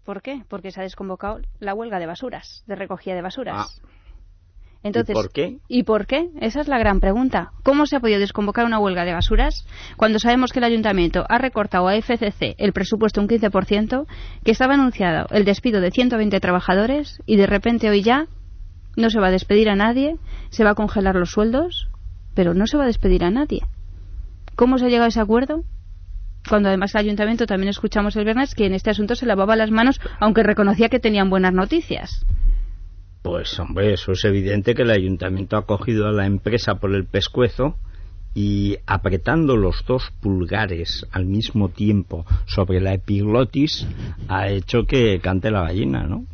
¿Por 0.05 0.23
qué? 0.23 0.43
Porque 0.49 0.73
se 0.73 0.81
ha 0.81 0.83
desconvocado 0.83 1.39
la 1.61 1.73
huelga 1.73 2.01
de 2.01 2.07
basuras, 2.07 2.65
de 2.67 2.75
recogida 2.75 3.15
de 3.15 3.23
basuras. 3.23 3.81
Entonces, 4.83 5.11
¿Y 5.11 5.15
por 5.15 5.33
qué? 5.33 5.59
¿Y 5.69 5.83
por 5.85 6.07
qué? 6.09 6.29
Esa 6.41 6.61
es 6.61 6.67
la 6.67 6.81
gran 6.81 6.99
pregunta. 6.99 7.53
¿Cómo 7.63 7.87
se 7.87 7.95
ha 7.95 8.01
podido 8.01 8.19
desconvocar 8.19 8.67
una 8.67 8.81
huelga 8.81 9.05
de 9.05 9.13
basuras 9.13 9.65
cuando 9.97 10.19
sabemos 10.19 10.53
que 10.53 10.59
el 10.59 10.65
ayuntamiento 10.65 11.27
ha 11.29 11.39
recortado 11.39 11.87
a 11.87 11.95
FCC 11.95 12.57
el 12.59 12.73
presupuesto 12.73 13.21
un 13.21 13.29
15%, 13.29 14.07
que 14.43 14.51
estaba 14.51 14.75
anunciado 14.75 15.29
el 15.31 15.45
despido 15.45 15.81
de 15.81 15.93
120 15.93 16.41
trabajadores 16.41 17.23
y 17.25 17.37
de 17.37 17.47
repente 17.47 17.89
hoy 17.89 18.03
ya 18.03 18.27
no 18.97 19.11
se 19.11 19.21
va 19.21 19.29
a 19.29 19.33
despedir 19.33 19.69
a 19.69 19.77
nadie, 19.77 20.17
se 20.51 20.65
va 20.65 20.71
a 20.71 20.75
congelar 20.75 21.15
los 21.15 21.31
sueldos, 21.31 21.89
pero 22.35 22.53
no 22.53 22.67
se 22.67 22.77
va 22.79 22.83
a 22.83 22.89
despedir 22.89 23.23
a 23.23 23.31
nadie? 23.31 23.61
¿Cómo 24.57 24.79
se 24.79 24.87
ha 24.87 24.89
llegado 24.89 25.05
a 25.05 25.09
ese 25.09 25.21
acuerdo? 25.21 25.63
Cuando 26.49 26.69
además 26.69 26.95
el 26.95 27.03
ayuntamiento 27.03 27.47
también 27.47 27.69
escuchamos 27.69 28.17
el 28.17 28.25
viernes 28.25 28.55
que 28.55 28.67
en 28.67 28.75
este 28.75 28.91
asunto 28.91 29.15
se 29.15 29.27
lavaba 29.27 29.57
las 29.57 29.71
manos, 29.71 30.01
aunque 30.19 30.43
reconocía 30.43 30.89
que 30.89 30.99
tenían 30.99 31.31
buenas 31.31 31.53
noticias. 31.53 32.25
Pues 33.23 33.59
hombre, 33.59 33.93
eso 33.93 34.13
es 34.13 34.25
evidente 34.25 34.75
que 34.75 34.83
el 34.83 34.91
ayuntamiento 34.91 35.57
ha 35.57 35.67
cogido 35.67 36.07
a 36.07 36.13
la 36.13 36.27
empresa 36.27 36.77
por 36.77 36.95
el 36.95 37.05
pescuezo 37.05 37.77
y 38.35 38.77
apretando 38.87 39.57
los 39.57 39.85
dos 39.87 40.13
pulgares 40.21 41.07
al 41.13 41.27
mismo 41.27 41.69
tiempo 41.71 42.25
sobre 42.47 42.81
la 42.81 42.95
epiglotis 42.95 43.87
ha 44.29 44.49
hecho 44.49 44.85
que 44.87 45.19
cante 45.21 45.51
la 45.51 45.63
gallina, 45.63 46.05
¿no? 46.05 46.25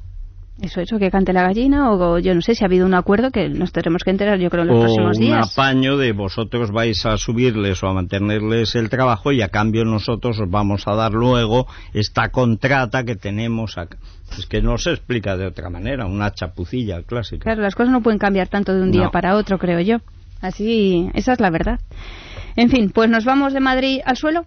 Eso 0.62 0.80
hecho 0.80 0.98
que 0.98 1.10
cante 1.10 1.32
la 1.32 1.42
gallina 1.42 1.90
o 1.90 2.18
yo 2.20 2.32
no 2.32 2.40
sé 2.40 2.54
si 2.54 2.62
ha 2.62 2.68
habido 2.68 2.86
un 2.86 2.94
acuerdo 2.94 3.30
que 3.32 3.48
nos 3.48 3.72
tendremos 3.72 4.04
que 4.04 4.10
enterar 4.10 4.38
yo 4.38 4.50
creo 4.50 4.62
en 4.62 4.68
los 4.68 4.76
o 4.76 4.80
próximos 4.82 5.18
un 5.18 5.24
días. 5.24 5.52
apaño 5.52 5.96
de 5.96 6.12
vosotros 6.12 6.70
vais 6.70 7.04
a 7.06 7.16
subirles 7.16 7.82
o 7.82 7.88
a 7.88 7.92
mantenerles 7.92 8.76
el 8.76 8.88
trabajo 8.88 9.32
y 9.32 9.42
a 9.42 9.48
cambio 9.48 9.84
nosotros 9.84 10.38
os 10.38 10.48
vamos 10.48 10.86
a 10.86 10.94
dar 10.94 11.12
luego 11.12 11.66
esta 11.92 12.28
contrata 12.28 13.02
que 13.02 13.16
tenemos 13.16 13.76
acá. 13.78 13.98
Es 14.38 14.46
que 14.46 14.62
no 14.62 14.78
se 14.78 14.90
explica 14.92 15.36
de 15.36 15.46
otra 15.46 15.70
manera, 15.70 16.06
una 16.06 16.32
chapucilla 16.32 17.02
clásica. 17.02 17.42
Claro, 17.42 17.62
las 17.62 17.74
cosas 17.74 17.92
no 17.92 18.02
pueden 18.02 18.18
cambiar 18.20 18.46
tanto 18.48 18.72
de 18.74 18.82
un 18.82 18.92
día 18.92 19.04
No. 19.04 19.10
para 19.10 19.34
otro, 19.36 19.58
creo 19.58 19.80
yo. 19.80 19.98
Así, 20.40 21.10
esa 21.14 21.32
es 21.32 21.40
la 21.40 21.50
verdad. 21.50 21.80
En 22.56 22.70
fin, 22.70 22.90
pues 22.94 23.10
nos 23.10 23.24
vamos 23.24 23.52
de 23.54 23.60
Madrid 23.60 24.00
al 24.04 24.16
suelo. 24.16 24.46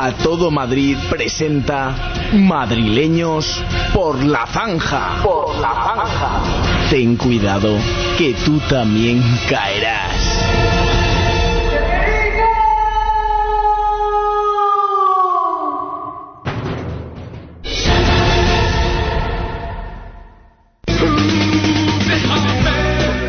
A 0.00 0.12
todo 0.12 0.52
Madrid 0.52 0.96
presenta 1.10 2.30
Madrileños 2.32 3.60
por 3.92 4.22
la 4.22 4.46
zanja. 4.46 5.20
Por 5.24 5.58
la 5.58 5.74
zanja. 5.74 6.88
Ten 6.88 7.16
cuidado 7.16 7.76
que 8.16 8.32
tú 8.44 8.60
también 8.70 9.20
caerás. 9.50 10.38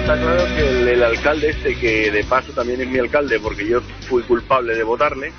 Claro 0.06 0.56
que 0.56 0.94
el 0.94 1.04
alcalde 1.04 1.50
este, 1.50 1.76
que 1.80 2.12
de 2.12 2.24
paso 2.26 2.52
también 2.52 2.82
es 2.82 2.88
mi 2.88 3.00
alcalde 3.00 3.40
porque 3.40 3.68
yo 3.68 3.82
fui 4.08 4.22
culpable 4.22 4.76
de 4.76 4.84
votarle, 4.84 5.32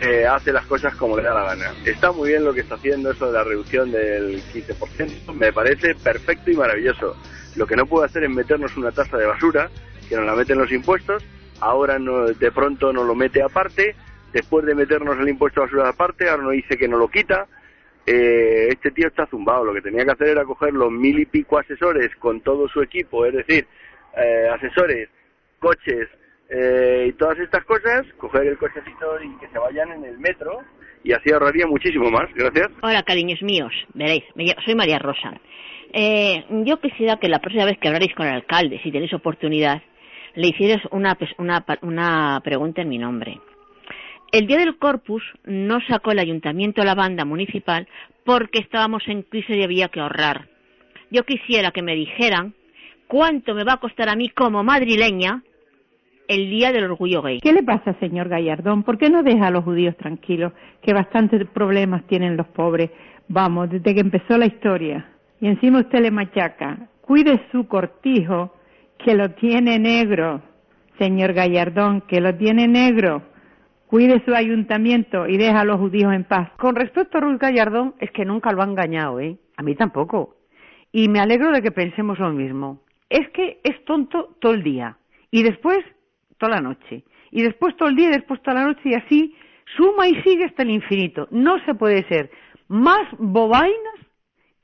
eh, 0.00 0.26
hace 0.26 0.52
las 0.52 0.66
cosas 0.66 0.94
como 0.94 1.16
le 1.16 1.22
da 1.22 1.34
la 1.34 1.44
gana. 1.44 1.72
Está 1.84 2.12
muy 2.12 2.30
bien 2.30 2.44
lo 2.44 2.54
que 2.54 2.60
está 2.60 2.76
haciendo, 2.76 3.10
eso 3.10 3.26
de 3.26 3.32
la 3.32 3.44
reducción 3.44 3.90
del 3.90 4.40
15%, 4.42 5.34
me 5.34 5.52
parece 5.52 5.94
perfecto 5.94 6.50
y 6.50 6.56
maravilloso. 6.56 7.16
Lo 7.56 7.66
que 7.66 7.76
no 7.76 7.86
puede 7.86 8.06
hacer 8.06 8.24
es 8.24 8.30
meternos 8.30 8.76
una 8.76 8.92
tasa 8.92 9.16
de 9.16 9.26
basura, 9.26 9.70
que 10.08 10.16
nos 10.16 10.24
la 10.24 10.34
meten 10.34 10.58
los 10.58 10.70
impuestos, 10.70 11.24
ahora 11.60 11.98
no, 11.98 12.26
de 12.26 12.52
pronto 12.52 12.92
nos 12.92 13.06
lo 13.06 13.14
mete 13.14 13.42
aparte, 13.42 13.96
después 14.32 14.64
de 14.66 14.74
meternos 14.74 15.18
el 15.18 15.28
impuesto 15.28 15.60
de 15.60 15.66
basura 15.66 15.88
aparte, 15.88 16.28
ahora 16.28 16.44
nos 16.44 16.52
dice 16.52 16.76
que 16.76 16.88
no 16.88 16.98
lo 16.98 17.08
quita. 17.08 17.46
Eh, 18.06 18.68
este 18.70 18.90
tío 18.90 19.08
está 19.08 19.26
zumbado, 19.26 19.64
lo 19.64 19.74
que 19.74 19.82
tenía 19.82 20.04
que 20.04 20.12
hacer 20.12 20.28
era 20.28 20.44
coger 20.44 20.72
los 20.72 20.90
mil 20.90 21.18
y 21.18 21.26
pico 21.26 21.58
asesores 21.58 22.14
con 22.16 22.40
todo 22.40 22.66
su 22.68 22.80
equipo, 22.80 23.26
es 23.26 23.34
decir, 23.34 23.66
eh, 24.16 24.48
asesores, 24.50 25.10
coches 25.58 26.08
eh, 26.48 27.06
y 27.08 27.12
todas 27.12 27.38
estas 27.38 27.64
cosas, 27.64 28.06
coger 28.16 28.46
el 28.46 28.58
cochecito 28.58 29.20
y 29.22 29.36
que 29.38 29.48
se 29.48 29.58
vayan 29.58 29.92
en 29.92 30.04
el 30.04 30.18
metro 30.18 30.60
y 31.04 31.12
así 31.12 31.30
ahorraría 31.30 31.66
muchísimo 31.66 32.10
más. 32.10 32.32
Gracias. 32.34 32.68
Hola, 32.82 33.02
cariños 33.02 33.42
míos. 33.42 33.72
Veréis, 33.94 34.24
soy 34.64 34.74
María 34.74 34.98
Rosa. 34.98 35.40
Eh, 35.92 36.44
yo 36.66 36.80
quisiera 36.80 37.16
que 37.16 37.28
la 37.28 37.38
próxima 37.38 37.64
vez 37.64 37.78
que 37.78 37.88
hablaréis 37.88 38.14
con 38.14 38.26
el 38.26 38.34
alcalde, 38.34 38.80
si 38.82 38.90
tenéis 38.90 39.12
oportunidad, 39.14 39.82
le 40.34 40.48
hicierais 40.48 40.82
una, 40.90 41.16
una, 41.38 41.64
una 41.82 42.40
pregunta 42.42 42.82
en 42.82 42.88
mi 42.88 42.98
nombre. 42.98 43.40
El 44.30 44.46
día 44.46 44.58
del 44.58 44.76
Corpus 44.76 45.22
no 45.44 45.78
sacó 45.88 46.12
el 46.12 46.18
ayuntamiento 46.18 46.84
la 46.84 46.94
banda 46.94 47.24
municipal 47.24 47.88
porque 48.24 48.58
estábamos 48.58 49.02
en 49.06 49.22
crisis 49.22 49.56
y 49.56 49.62
había 49.62 49.88
que 49.88 50.00
ahorrar. 50.00 50.48
Yo 51.10 51.24
quisiera 51.24 51.70
que 51.70 51.82
me 51.82 51.94
dijeran 51.94 52.54
cuánto 53.06 53.54
me 53.54 53.64
va 53.64 53.74
a 53.74 53.80
costar 53.80 54.10
a 54.10 54.16
mí 54.16 54.28
como 54.28 54.62
madrileña 54.62 55.42
el 56.28 56.50
día 56.50 56.72
del 56.72 56.84
orgullo 56.84 57.22
gay. 57.22 57.40
¿Qué 57.40 57.52
le 57.52 57.62
pasa, 57.62 57.94
señor 57.98 58.28
Gallardón? 58.28 58.82
¿Por 58.82 58.98
qué 58.98 59.08
no 59.08 59.22
deja 59.22 59.46
a 59.46 59.50
los 59.50 59.64
judíos 59.64 59.96
tranquilos? 59.96 60.52
Que 60.82 60.92
bastantes 60.92 61.48
problemas 61.48 62.06
tienen 62.06 62.36
los 62.36 62.46
pobres. 62.48 62.90
Vamos, 63.28 63.70
desde 63.70 63.94
que 63.94 64.00
empezó 64.00 64.36
la 64.36 64.46
historia. 64.46 65.08
Y 65.40 65.48
encima 65.48 65.80
usted 65.80 66.00
le 66.00 66.10
machaca. 66.10 66.88
Cuide 67.00 67.40
su 67.50 67.66
cortijo, 67.66 68.54
que 68.98 69.14
lo 69.14 69.30
tiene 69.30 69.78
negro. 69.78 70.42
Señor 70.98 71.32
Gallardón, 71.32 72.02
que 72.02 72.20
lo 72.20 72.34
tiene 72.34 72.68
negro. 72.68 73.22
Cuide 73.86 74.22
su 74.26 74.34
ayuntamiento 74.34 75.26
y 75.26 75.38
deja 75.38 75.60
a 75.60 75.64
los 75.64 75.78
judíos 75.78 76.12
en 76.12 76.24
paz. 76.24 76.50
Con 76.58 76.76
respecto 76.76 77.16
a 77.16 77.20
Ruiz 77.22 77.38
Gallardón, 77.38 77.94
es 78.00 78.10
que 78.10 78.26
nunca 78.26 78.52
lo 78.52 78.60
ha 78.60 78.66
engañado, 78.66 79.18
¿eh? 79.18 79.38
A 79.56 79.62
mí 79.62 79.74
tampoco. 79.74 80.36
Y 80.92 81.08
me 81.08 81.20
alegro 81.20 81.52
de 81.52 81.62
que 81.62 81.70
pensemos 81.70 82.18
lo 82.18 82.30
mismo. 82.32 82.82
Es 83.08 83.30
que 83.30 83.60
es 83.64 83.82
tonto 83.86 84.36
todo 84.40 84.52
el 84.52 84.62
día. 84.62 84.98
Y 85.30 85.42
después, 85.42 85.78
toda 86.38 86.56
la 86.56 86.60
noche. 86.60 87.04
Y 87.30 87.42
después 87.42 87.76
todo 87.76 87.88
el 87.88 87.96
día 87.96 88.08
y 88.08 88.12
después 88.12 88.42
toda 88.42 88.60
la 88.60 88.66
noche. 88.66 88.80
Y 88.84 88.94
así 88.94 89.36
suma 89.76 90.08
y 90.08 90.20
sigue 90.22 90.44
hasta 90.44 90.62
el 90.62 90.70
infinito. 90.70 91.28
No 91.30 91.62
se 91.64 91.74
puede 91.74 92.06
ser 92.08 92.30
más 92.68 93.06
bobainas 93.18 93.98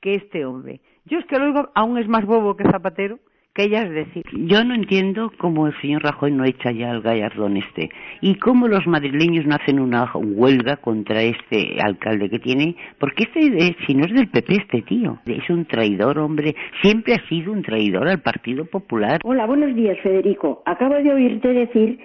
que 0.01 0.15
este 0.15 0.45
hombre. 0.45 0.81
Yo 1.05 1.19
es 1.19 1.25
que 1.25 1.37
lo 1.37 1.45
oigo, 1.45 1.71
aún 1.75 1.97
es 1.97 2.07
más 2.07 2.25
bobo 2.25 2.55
que 2.55 2.63
Zapatero, 2.63 3.19
que 3.55 3.63
ella 3.63 3.83
es 3.83 3.91
decir. 3.91 4.23
Yo 4.33 4.63
no 4.65 4.75
entiendo 4.75 5.31
cómo 5.37 5.67
el 5.67 5.81
señor 5.81 6.03
Rajoy 6.03 6.31
no 6.31 6.43
echa 6.43 6.71
ya 6.71 6.91
al 6.91 7.01
gallardón 7.01 7.55
este 7.55 7.89
y 8.21 8.35
cómo 8.35 8.67
los 8.67 8.85
madrileños 8.85 9.45
no 9.45 9.55
hacen 9.55 9.79
una 9.79 10.11
huelga 10.13 10.75
contra 10.75 11.23
este 11.23 11.77
alcalde 11.81 12.29
que 12.29 12.39
tiene, 12.39 12.75
porque 12.99 13.23
este, 13.23 13.75
si 13.87 13.95
no 13.95 14.05
es 14.05 14.13
del 14.13 14.27
PP 14.27 14.55
este 14.55 14.81
tío, 14.81 15.19
es 15.25 15.49
un 15.49 15.65
traidor, 15.65 16.19
hombre, 16.19 16.53
siempre 16.81 17.13
ha 17.13 17.27
sido 17.29 17.53
un 17.53 17.63
traidor 17.63 18.09
al 18.09 18.19
Partido 18.19 18.65
Popular. 18.65 19.21
Hola, 19.23 19.45
buenos 19.45 19.73
días, 19.73 19.97
Federico. 20.03 20.61
Acabo 20.65 20.95
de 20.95 21.13
oírte 21.13 21.47
decir 21.47 21.97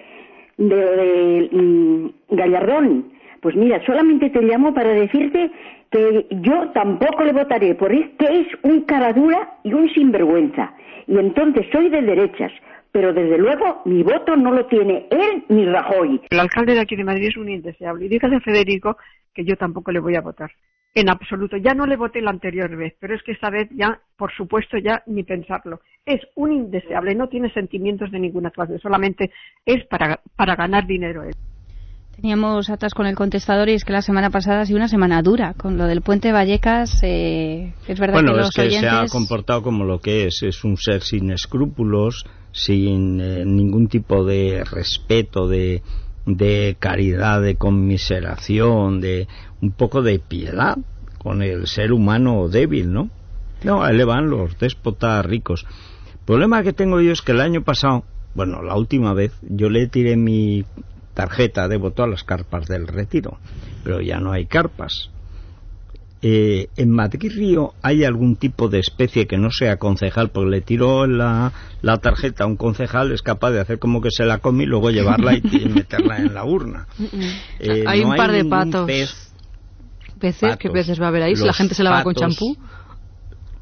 de 0.57 0.75
lo 0.75 0.91
de 0.91 1.49
mm, 1.51 2.09
Gallardón. 2.29 3.11
Pues 3.41 3.55
mira, 3.55 3.83
solamente 3.85 4.29
te 4.29 4.41
llamo 4.41 4.73
para 4.73 4.93
decirte 4.93 5.51
que 5.91 6.27
yo 6.29 6.69
tampoco 6.73 7.23
le 7.23 7.33
votaré, 7.33 7.75
porque 7.75 8.09
es 8.19 8.47
un 8.63 8.81
caradura 8.85 9.57
y 9.63 9.73
un 9.73 9.89
sinvergüenza. 9.89 10.73
Y 11.05 11.17
entonces 11.17 11.67
soy 11.71 11.89
de 11.89 12.01
derechas, 12.01 12.51
pero 12.91 13.13
desde 13.13 13.37
luego 13.37 13.81
mi 13.85 14.01
voto 14.01 14.35
no 14.37 14.51
lo 14.51 14.65
tiene 14.67 15.07
él 15.11 15.43
ni 15.49 15.65
Rajoy. 15.65 16.21
El 16.29 16.39
alcalde 16.39 16.73
de 16.75 16.79
aquí 16.79 16.95
de 16.95 17.03
Madrid 17.03 17.27
es 17.27 17.37
un 17.37 17.49
indeseable. 17.49 18.05
Y 18.05 18.09
dígale 18.09 18.37
a 18.37 18.41
Federico 18.41 18.97
que 19.33 19.43
yo 19.43 19.57
tampoco 19.57 19.91
le 19.91 19.99
voy 19.99 20.15
a 20.15 20.21
votar. 20.21 20.51
En 20.93 21.09
absoluto. 21.09 21.55
Ya 21.55 21.73
no 21.73 21.85
le 21.85 21.95
voté 21.95 22.21
la 22.21 22.31
anterior 22.31 22.73
vez, 22.75 22.93
pero 22.99 23.15
es 23.15 23.23
que 23.23 23.31
esta 23.31 23.49
vez 23.49 23.69
ya, 23.71 23.99
por 24.17 24.33
supuesto, 24.33 24.77
ya 24.77 25.03
ni 25.05 25.23
pensarlo. 25.23 25.79
Es 26.05 26.21
un 26.35 26.51
indeseable, 26.51 27.15
no 27.15 27.29
tiene 27.29 27.51
sentimientos 27.53 28.11
de 28.11 28.19
ninguna 28.19 28.51
clase, 28.51 28.77
solamente 28.79 29.31
es 29.65 29.85
para, 29.85 30.19
para 30.35 30.55
ganar 30.55 30.85
dinero 30.85 31.23
él. 31.23 31.33
Teníamos 32.15 32.69
atrás 32.69 32.93
con 32.93 33.07
el 33.07 33.15
contestador 33.15 33.69
y 33.69 33.73
es 33.73 33.83
que 33.83 33.93
la 33.93 34.01
semana 34.01 34.29
pasada 34.29 34.61
ha 34.61 34.65
sido 34.65 34.77
una 34.77 34.87
semana 34.87 35.21
dura 35.21 35.53
con 35.55 35.77
lo 35.77 35.85
del 35.87 36.01
puente 36.01 36.31
Vallecas. 36.31 36.99
Eh, 37.03 37.73
es 37.87 37.99
verdad 37.99 38.15
bueno, 38.15 38.33
que 38.33 38.39
es 38.39 38.45
los 38.45 38.51
que 38.51 38.69
se 38.71 38.87
ha 38.87 39.05
comportado 39.07 39.63
como 39.63 39.85
lo 39.85 39.99
que 39.99 40.27
es, 40.27 40.43
es 40.43 40.63
un 40.63 40.77
ser 40.77 41.01
sin 41.01 41.31
escrúpulos, 41.31 42.25
sin 42.51 43.19
eh, 43.19 43.43
ningún 43.45 43.87
tipo 43.87 44.23
de 44.23 44.63
respeto, 44.63 45.47
de, 45.47 45.81
de 46.25 46.75
caridad, 46.79 47.41
de 47.41 47.55
conmiseración, 47.55 49.01
de 49.01 49.27
un 49.61 49.71
poco 49.71 50.01
de 50.01 50.19
piedad 50.19 50.77
con 51.17 51.41
el 51.41 51.67
ser 51.67 51.91
humano 51.91 52.49
débil, 52.49 52.91
¿no? 52.91 53.09
No, 53.63 53.83
ahí 53.83 53.95
le 53.95 54.05
van 54.05 54.29
los 54.29 54.57
déspotas 54.57 55.25
ricos. 55.25 55.65
El 56.13 56.25
problema 56.25 56.63
que 56.63 56.73
tengo 56.73 56.99
yo 56.99 57.11
es 57.11 57.21
que 57.21 57.31
el 57.31 57.41
año 57.41 57.63
pasado, 57.63 58.03
bueno, 58.33 58.61
la 58.63 58.75
última 58.75 59.13
vez, 59.13 59.33
yo 59.41 59.69
le 59.69 59.87
tiré 59.87 60.17
mi 60.17 60.65
tarjeta 61.13 61.67
de 61.67 61.77
voto 61.77 62.03
a 62.03 62.07
las 62.07 62.23
carpas 62.23 62.67
del 62.67 62.87
retiro, 62.87 63.37
pero 63.83 64.01
ya 64.01 64.19
no 64.19 64.31
hay 64.31 64.45
carpas. 64.45 65.09
Eh, 66.23 66.67
en 66.77 66.91
Madrid 66.91 67.31
Río 67.35 67.73
hay 67.81 68.03
algún 68.03 68.35
tipo 68.35 68.69
de 68.69 68.77
especie 68.77 69.25
que 69.25 69.39
no 69.39 69.49
sea 69.49 69.77
concejal, 69.77 70.29
porque 70.29 70.51
le 70.51 70.61
tiró 70.61 71.07
la, 71.07 71.51
la 71.81 71.97
tarjeta 71.97 72.43
a 72.43 72.47
un 72.47 72.57
concejal, 72.57 73.11
es 73.11 73.23
capaz 73.23 73.49
de 73.51 73.59
hacer 73.59 73.79
como 73.79 74.01
que 74.01 74.11
se 74.11 74.23
la 74.25 74.37
come 74.37 74.63
y 74.63 74.67
luego 74.67 74.91
llevarla 74.91 75.33
y, 75.33 75.41
y 75.51 75.67
meterla 75.67 76.17
en 76.17 76.33
la 76.35 76.45
urna. 76.45 76.85
Eh, 77.59 77.83
hay 77.87 78.01
no 78.03 78.09
un 78.11 78.15
par 78.15 78.31
de 78.31 78.45
patos. 78.45 78.85
pez. 78.85 79.31
¿Peces? 80.19 80.41
¿Qué 80.57 80.69
Patos. 80.69 80.71
peces 80.73 81.01
va 81.01 81.05
a 81.05 81.07
haber 81.07 81.23
ahí? 81.23 81.35
Si 81.35 81.43
la 81.43 81.53
gente 81.53 81.73
se 81.73 81.81
lava 81.83 82.03
con 82.03 82.13
champú. 82.13 82.55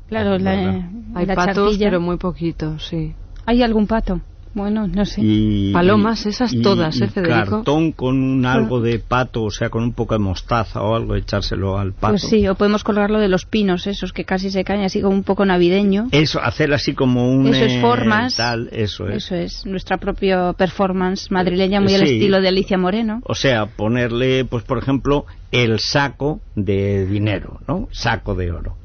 Claro, 0.09 0.37
la, 0.37 0.89
Hay 1.15 1.25
la 1.25 1.35
patos, 1.35 1.55
charquilla. 1.55 1.87
pero 1.87 2.01
muy 2.01 2.17
poquitos, 2.17 2.85
sí. 2.87 3.13
¿Hay 3.45 3.63
algún 3.63 3.87
pato? 3.87 4.19
Bueno, 4.53 4.87
no 4.87 5.05
sé. 5.05 5.21
Y, 5.23 5.71
Palomas, 5.71 6.25
esas 6.25 6.53
y- 6.53 6.61
todas, 6.61 6.99
y 6.99 7.03
¿eh, 7.03 7.07
Federico? 7.07 7.57
cartón 7.57 7.91
con 7.91 8.21
un 8.21 8.45
algo 8.45 8.81
de 8.81 8.99
pato, 8.99 9.43
o 9.43 9.51
sea, 9.51 9.69
con 9.69 9.83
un 9.83 9.93
poco 9.93 10.15
de 10.15 10.19
mostaza 10.19 10.81
o 10.81 10.95
algo, 10.95 11.15
echárselo 11.15 11.77
al 11.77 11.93
pato. 11.93 12.13
Pues 12.13 12.23
sí, 12.23 12.47
o 12.47 12.55
podemos 12.55 12.83
colgarlo 12.83 13.19
de 13.19 13.29
los 13.29 13.45
pinos 13.45 13.85
esos 13.87 14.11
que 14.11 14.25
casi 14.25 14.49
se 14.49 14.63
caen 14.63 14.81
así 14.81 15.01
como 15.01 15.15
un 15.15 15.23
poco 15.23 15.45
navideño. 15.45 16.07
Eso, 16.11 16.41
hacer 16.41 16.73
así 16.73 16.93
como 16.93 17.31
un... 17.31 17.47
Eso 17.47 17.65
es 17.65 17.73
eh, 17.73 17.81
formas. 17.81 18.35
Tal, 18.35 18.69
eso 18.71 19.07
es. 19.07 19.25
Eso 19.25 19.35
es, 19.35 19.65
nuestra 19.65 19.97
propia 19.97 20.53
performance 20.53 21.29
madrileña 21.31 21.79
muy 21.79 21.93
al 21.93 22.03
estilo 22.03 22.41
de 22.41 22.47
Alicia 22.47 22.77
Moreno. 22.77 23.21
O 23.25 23.35
sea, 23.35 23.67
ponerle, 23.67 24.45
pues 24.45 24.63
por 24.63 24.79
ejemplo, 24.79 25.25
el 25.51 25.79
saco 25.79 26.41
de 26.55 27.05
dinero, 27.05 27.59
¿no? 27.67 27.87
Saco 27.91 28.35
de 28.35 28.51
oro. 28.51 28.75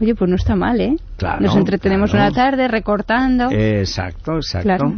Oye, 0.00 0.14
pues 0.14 0.28
no 0.28 0.36
está 0.36 0.56
mal, 0.56 0.80
¿eh? 0.80 0.96
Claro, 1.16 1.40
Nos 1.40 1.56
entretenemos 1.56 2.10
claro. 2.10 2.26
una 2.26 2.34
tarde 2.34 2.68
recortando. 2.68 3.50
Exacto, 3.50 4.36
exacto. 4.36 4.66
Claro. 4.66 4.94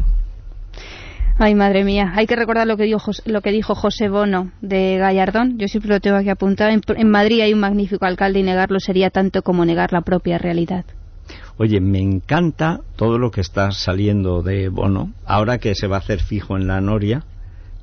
Ay, 1.37 1.57
madre 1.57 1.83
mía, 1.83 2.12
hay 2.14 2.26
que 2.26 2.37
recordar 2.37 2.66
lo 2.66 2.76
que 2.76 2.85
dijo, 2.85 3.11
lo 3.24 3.40
que 3.40 3.50
dijo 3.50 3.74
José 3.74 4.09
Bono 4.09 4.52
de 4.61 4.98
Gallardón. 4.98 5.59
Yo 5.59 5.66
siempre 5.66 5.90
lo 5.90 6.00
tengo 6.00 6.16
aquí 6.16 6.28
apuntado. 6.28 6.70
En, 6.70 6.80
en 6.96 7.11
Madrid 7.11 7.40
hay 7.40 7.52
un 7.52 7.61
magnífico 7.61 8.07
alcalde 8.07 8.38
y 8.38 8.42
negarlo 8.44 8.78
sería 8.78 9.11
tanto 9.11 9.42
como 9.42 9.64
negar 9.64 9.92
la 9.92 10.02
propia 10.02 10.38
realidad. 10.38 10.85
Oye, 11.57 11.80
me 11.80 12.00
encanta 12.00 12.80
todo 12.96 13.18
lo 13.18 13.30
que 13.30 13.40
está 13.40 13.70
saliendo 13.72 14.42
de 14.42 14.68
Bono, 14.68 15.12
ahora 15.24 15.59
que 15.59 15.74
se 15.74 15.87
va 15.87 15.96
a 15.96 16.00
hacer 16.00 16.20
fijo 16.20 16.57
en 16.57 16.66
la 16.66 16.80
Noria. 16.80 17.24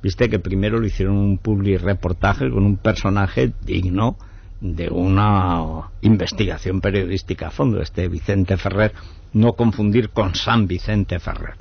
Viste 0.02 0.28
que 0.28 0.38
primero 0.38 0.78
lo 0.78 0.86
hicieron 0.86 1.16
un 1.16 1.38
public 1.38 1.80
reportaje 1.80 2.50
con 2.50 2.64
un 2.64 2.76
personaje 2.76 3.52
digno 3.64 4.16
de 4.62 4.88
una 4.88 5.90
investigación 6.02 6.80
periodística 6.80 7.48
a 7.48 7.50
fondo, 7.50 7.82
este 7.82 8.06
Vicente 8.06 8.56
Ferrer, 8.56 8.92
no 9.32 9.54
confundir 9.54 10.10
con 10.10 10.36
San 10.36 10.68
Vicente 10.68 11.18
Ferrer. 11.18 11.56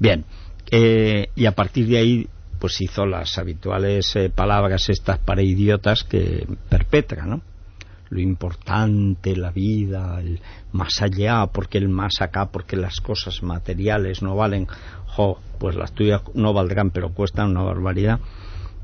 Bien, 0.00 0.24
eh, 0.68 1.28
y 1.36 1.46
a 1.46 1.52
partir 1.52 1.86
de 1.86 1.98
ahí 1.98 2.28
pues 2.58 2.80
hizo 2.80 3.06
las 3.06 3.38
habituales 3.38 4.16
eh, 4.16 4.30
palabras 4.30 4.88
estas 4.88 5.18
para 5.18 5.42
idiotas 5.42 6.02
que 6.02 6.46
perpetra, 6.68 7.24
¿no? 7.24 7.40
Lo 8.10 8.20
importante, 8.20 9.36
la 9.36 9.52
vida, 9.52 10.18
el 10.20 10.40
más 10.72 11.02
allá, 11.02 11.46
porque 11.46 11.78
el 11.78 11.88
más 11.88 12.20
acá, 12.20 12.46
porque 12.46 12.76
las 12.76 12.96
cosas 13.00 13.42
materiales 13.42 14.22
no 14.22 14.34
valen, 14.34 14.66
jo, 15.06 15.38
pues 15.58 15.76
las 15.76 15.92
tuyas 15.92 16.22
no 16.34 16.52
valdrán, 16.52 16.90
pero 16.90 17.12
cuestan 17.12 17.50
una 17.50 17.62
barbaridad. 17.62 18.18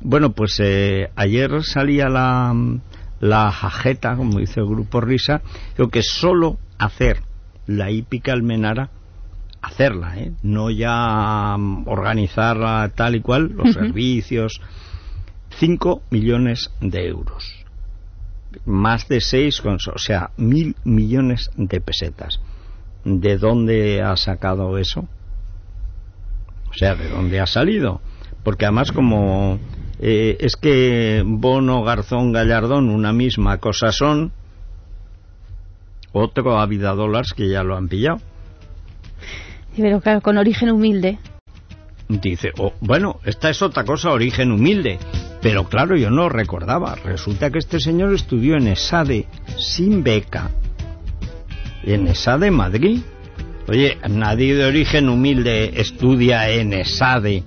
Bueno, 0.01 0.33
pues 0.33 0.59
eh, 0.61 1.11
ayer 1.17 1.63
salía 1.63 2.09
la, 2.09 2.55
la 3.21 3.53
jajeta, 3.53 4.17
como 4.17 4.39
dice 4.39 4.61
el 4.61 4.67
grupo 4.67 5.01
Risa, 5.01 5.43
creo 5.77 5.89
que 5.89 6.03
solo 6.03 6.59
hacer 6.79 7.23
la 7.67 7.91
hípica 7.91 8.33
almenara 8.33 8.91
hacerla, 9.63 10.19
¿eh? 10.19 10.33
no 10.43 10.71
ya 10.71 11.57
mm, 11.59 11.87
organizarla 11.87 12.91
tal 12.95 13.17
y 13.17 13.21
cual, 13.21 13.53
los 13.55 13.75
servicios, 13.75 14.61
5 15.59 16.03
millones 16.11 16.71
de 16.81 17.07
euros, 17.07 17.65
más 18.65 19.07
de 19.09 19.21
6, 19.21 19.63
o 19.67 19.99
sea, 19.99 20.31
mil 20.37 20.77
millones 20.85 21.51
de 21.57 21.81
pesetas. 21.81 22.41
¿De 23.05 23.39
dónde 23.39 24.03
ha 24.03 24.17
sacado 24.17 24.77
eso? 24.77 25.09
O 26.71 26.75
sea, 26.75 26.95
¿de 26.95 27.09
dónde 27.09 27.41
ha 27.41 27.47
salido? 27.47 28.01
Porque 28.45 28.67
además 28.67 28.93
como 28.93 29.59
eh, 30.03 30.39
es 30.41 30.57
que 30.57 31.23
Bono, 31.27 31.83
Garzón, 31.85 32.33
Gallardón 32.33 32.89
una 32.89 33.13
misma 33.13 33.59
cosa 33.59 33.93
son, 33.93 34.33
otro 36.13 36.59
a 36.59 36.67
vida 36.67 36.95
dólares 36.95 37.35
que 37.35 37.49
ya 37.51 37.63
lo 37.63 37.77
han 37.77 37.89
pillado. 37.89 38.19
Sí, 39.75 39.83
Pero 39.83 40.01
claro, 40.01 40.23
con 40.23 40.39
origen 40.39 40.71
humilde. 40.71 41.19
Dice, 42.09 42.51
oh, 42.59 42.73
bueno, 42.81 43.21
esta 43.25 43.51
es 43.51 43.61
otra 43.61 43.85
cosa, 43.85 44.11
origen 44.11 44.51
humilde. 44.51 44.99
Pero 45.43 45.69
claro, 45.69 45.97
yo 45.97 46.11
no 46.11 46.31
recordaba. 46.31 46.95
Resulta 46.97 47.51
que 47.51 47.59
este 47.59 47.79
señor 47.79 48.15
estudió 48.15 48.57
en 48.57 48.69
ESADE 48.69 49.27
sin 49.59 50.03
beca. 50.03 50.51
En 51.85 52.09
ESADE 52.09 52.51
Madrid. 52.51 53.01
Oye, 53.69 53.99
nadie 54.09 54.57
de 54.57 54.65
origen 54.65 55.09
humilde 55.09 55.79
estudia 55.81 56.51
en 56.51 56.73
ESADE 56.73 57.45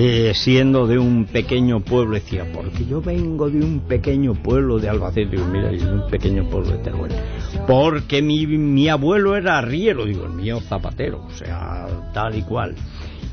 eh, 0.00 0.32
siendo 0.32 0.86
de 0.86 0.96
un 0.96 1.24
pequeño 1.24 1.80
pueblo. 1.80 2.14
Decía, 2.14 2.46
porque 2.54 2.86
yo 2.86 3.02
vengo 3.02 3.50
de 3.50 3.58
un 3.58 3.80
pequeño 3.80 4.32
pueblo 4.34 4.78
de 4.78 4.88
Albacete. 4.88 5.32
Digo, 5.32 5.46
mira, 5.46 5.70
de 5.70 5.92
un 5.92 6.08
pequeño 6.08 6.48
pueblo 6.48 6.70
de 6.70 6.78
Teruel. 6.78 7.12
Porque 7.66 8.22
mi, 8.22 8.46
mi 8.46 8.88
abuelo 8.88 9.34
era 9.34 9.58
arriero. 9.58 10.04
Digo, 10.04 10.26
el 10.26 10.34
mío 10.34 10.60
zapatero. 10.60 11.24
O 11.26 11.32
sea, 11.32 11.88
tal 12.14 12.36
y 12.36 12.42
cual. 12.42 12.76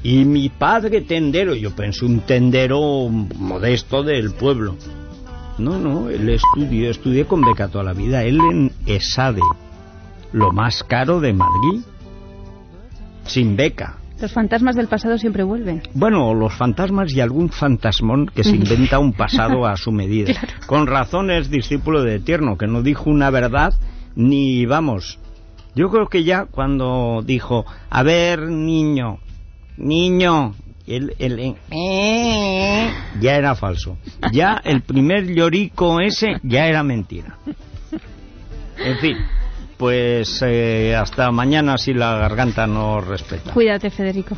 Y 0.02 0.26
mi 0.26 0.50
padre 0.50 1.02
tendero, 1.02 1.54
yo 1.54 1.76
pensé 1.76 2.04
un 2.04 2.22
tendero 2.22 3.10
modesto 3.10 4.02
del 4.02 4.32
pueblo. 4.32 4.76
No, 5.60 5.78
no, 5.78 6.10
él 6.10 6.28
estudió, 6.30 6.90
estudié 6.90 7.26
con 7.26 7.42
beca 7.42 7.68
toda 7.68 7.84
la 7.84 7.94
vida, 7.94 8.24
él 8.24 8.40
en 8.40 8.72
ESADE, 8.88 9.42
lo 10.34 10.52
más 10.52 10.84
caro 10.84 11.22
de 11.22 11.32
Madrid, 11.32 11.82
sin 13.26 13.56
beca. 13.56 14.00
Los 14.20 14.32
fantasmas 14.32 14.76
del 14.76 14.88
pasado 14.88 15.18
siempre 15.18 15.44
vuelven. 15.44 15.84
Bueno, 15.94 16.34
los 16.34 16.54
fantasmas 16.54 17.14
y 17.14 17.20
algún 17.20 17.50
fantasmón 17.50 18.28
que 18.28 18.44
se 18.44 18.56
inventa 18.56 19.00
un 19.00 19.14
pasado 19.14 19.66
a 19.66 19.76
su 19.76 19.92
medida. 19.94 20.34
Con 20.68 20.88
razón 20.88 21.32
es 21.32 21.50
discípulo 21.50 22.02
de 22.02 22.20
Tierno, 22.20 22.58
que 22.58 22.68
no 22.68 22.82
dijo 22.82 23.10
una 23.10 23.30
verdad 23.30 23.74
ni 24.16 24.66
vamos. 24.66 25.20
Yo 25.76 25.90
creo 25.90 26.08
que 26.08 26.24
ya 26.24 26.46
cuando 26.46 27.22
dijo, 27.26 27.66
a 27.90 28.04
ver, 28.04 28.48
niño, 28.48 29.20
niño, 29.76 30.56
el, 30.88 31.14
el, 31.20 31.56
eh, 31.72 32.90
ya 33.20 33.36
era 33.36 33.56
falso. 33.56 33.98
Ya 34.32 34.62
el 34.64 34.82
primer 34.82 35.28
llorico 35.34 36.00
ese 36.00 36.38
ya 36.44 36.68
era 36.68 36.84
mentira. 36.84 37.38
En 38.78 38.98
fin, 39.00 39.18
pues 39.78 40.42
eh, 40.46 40.96
hasta 40.96 41.32
mañana 41.32 41.78
si 41.78 41.94
la 41.94 42.18
garganta 42.18 42.68
no 42.68 43.02
respeta. 43.02 43.52
Cuídate, 43.54 43.90
Federico. 43.90 44.36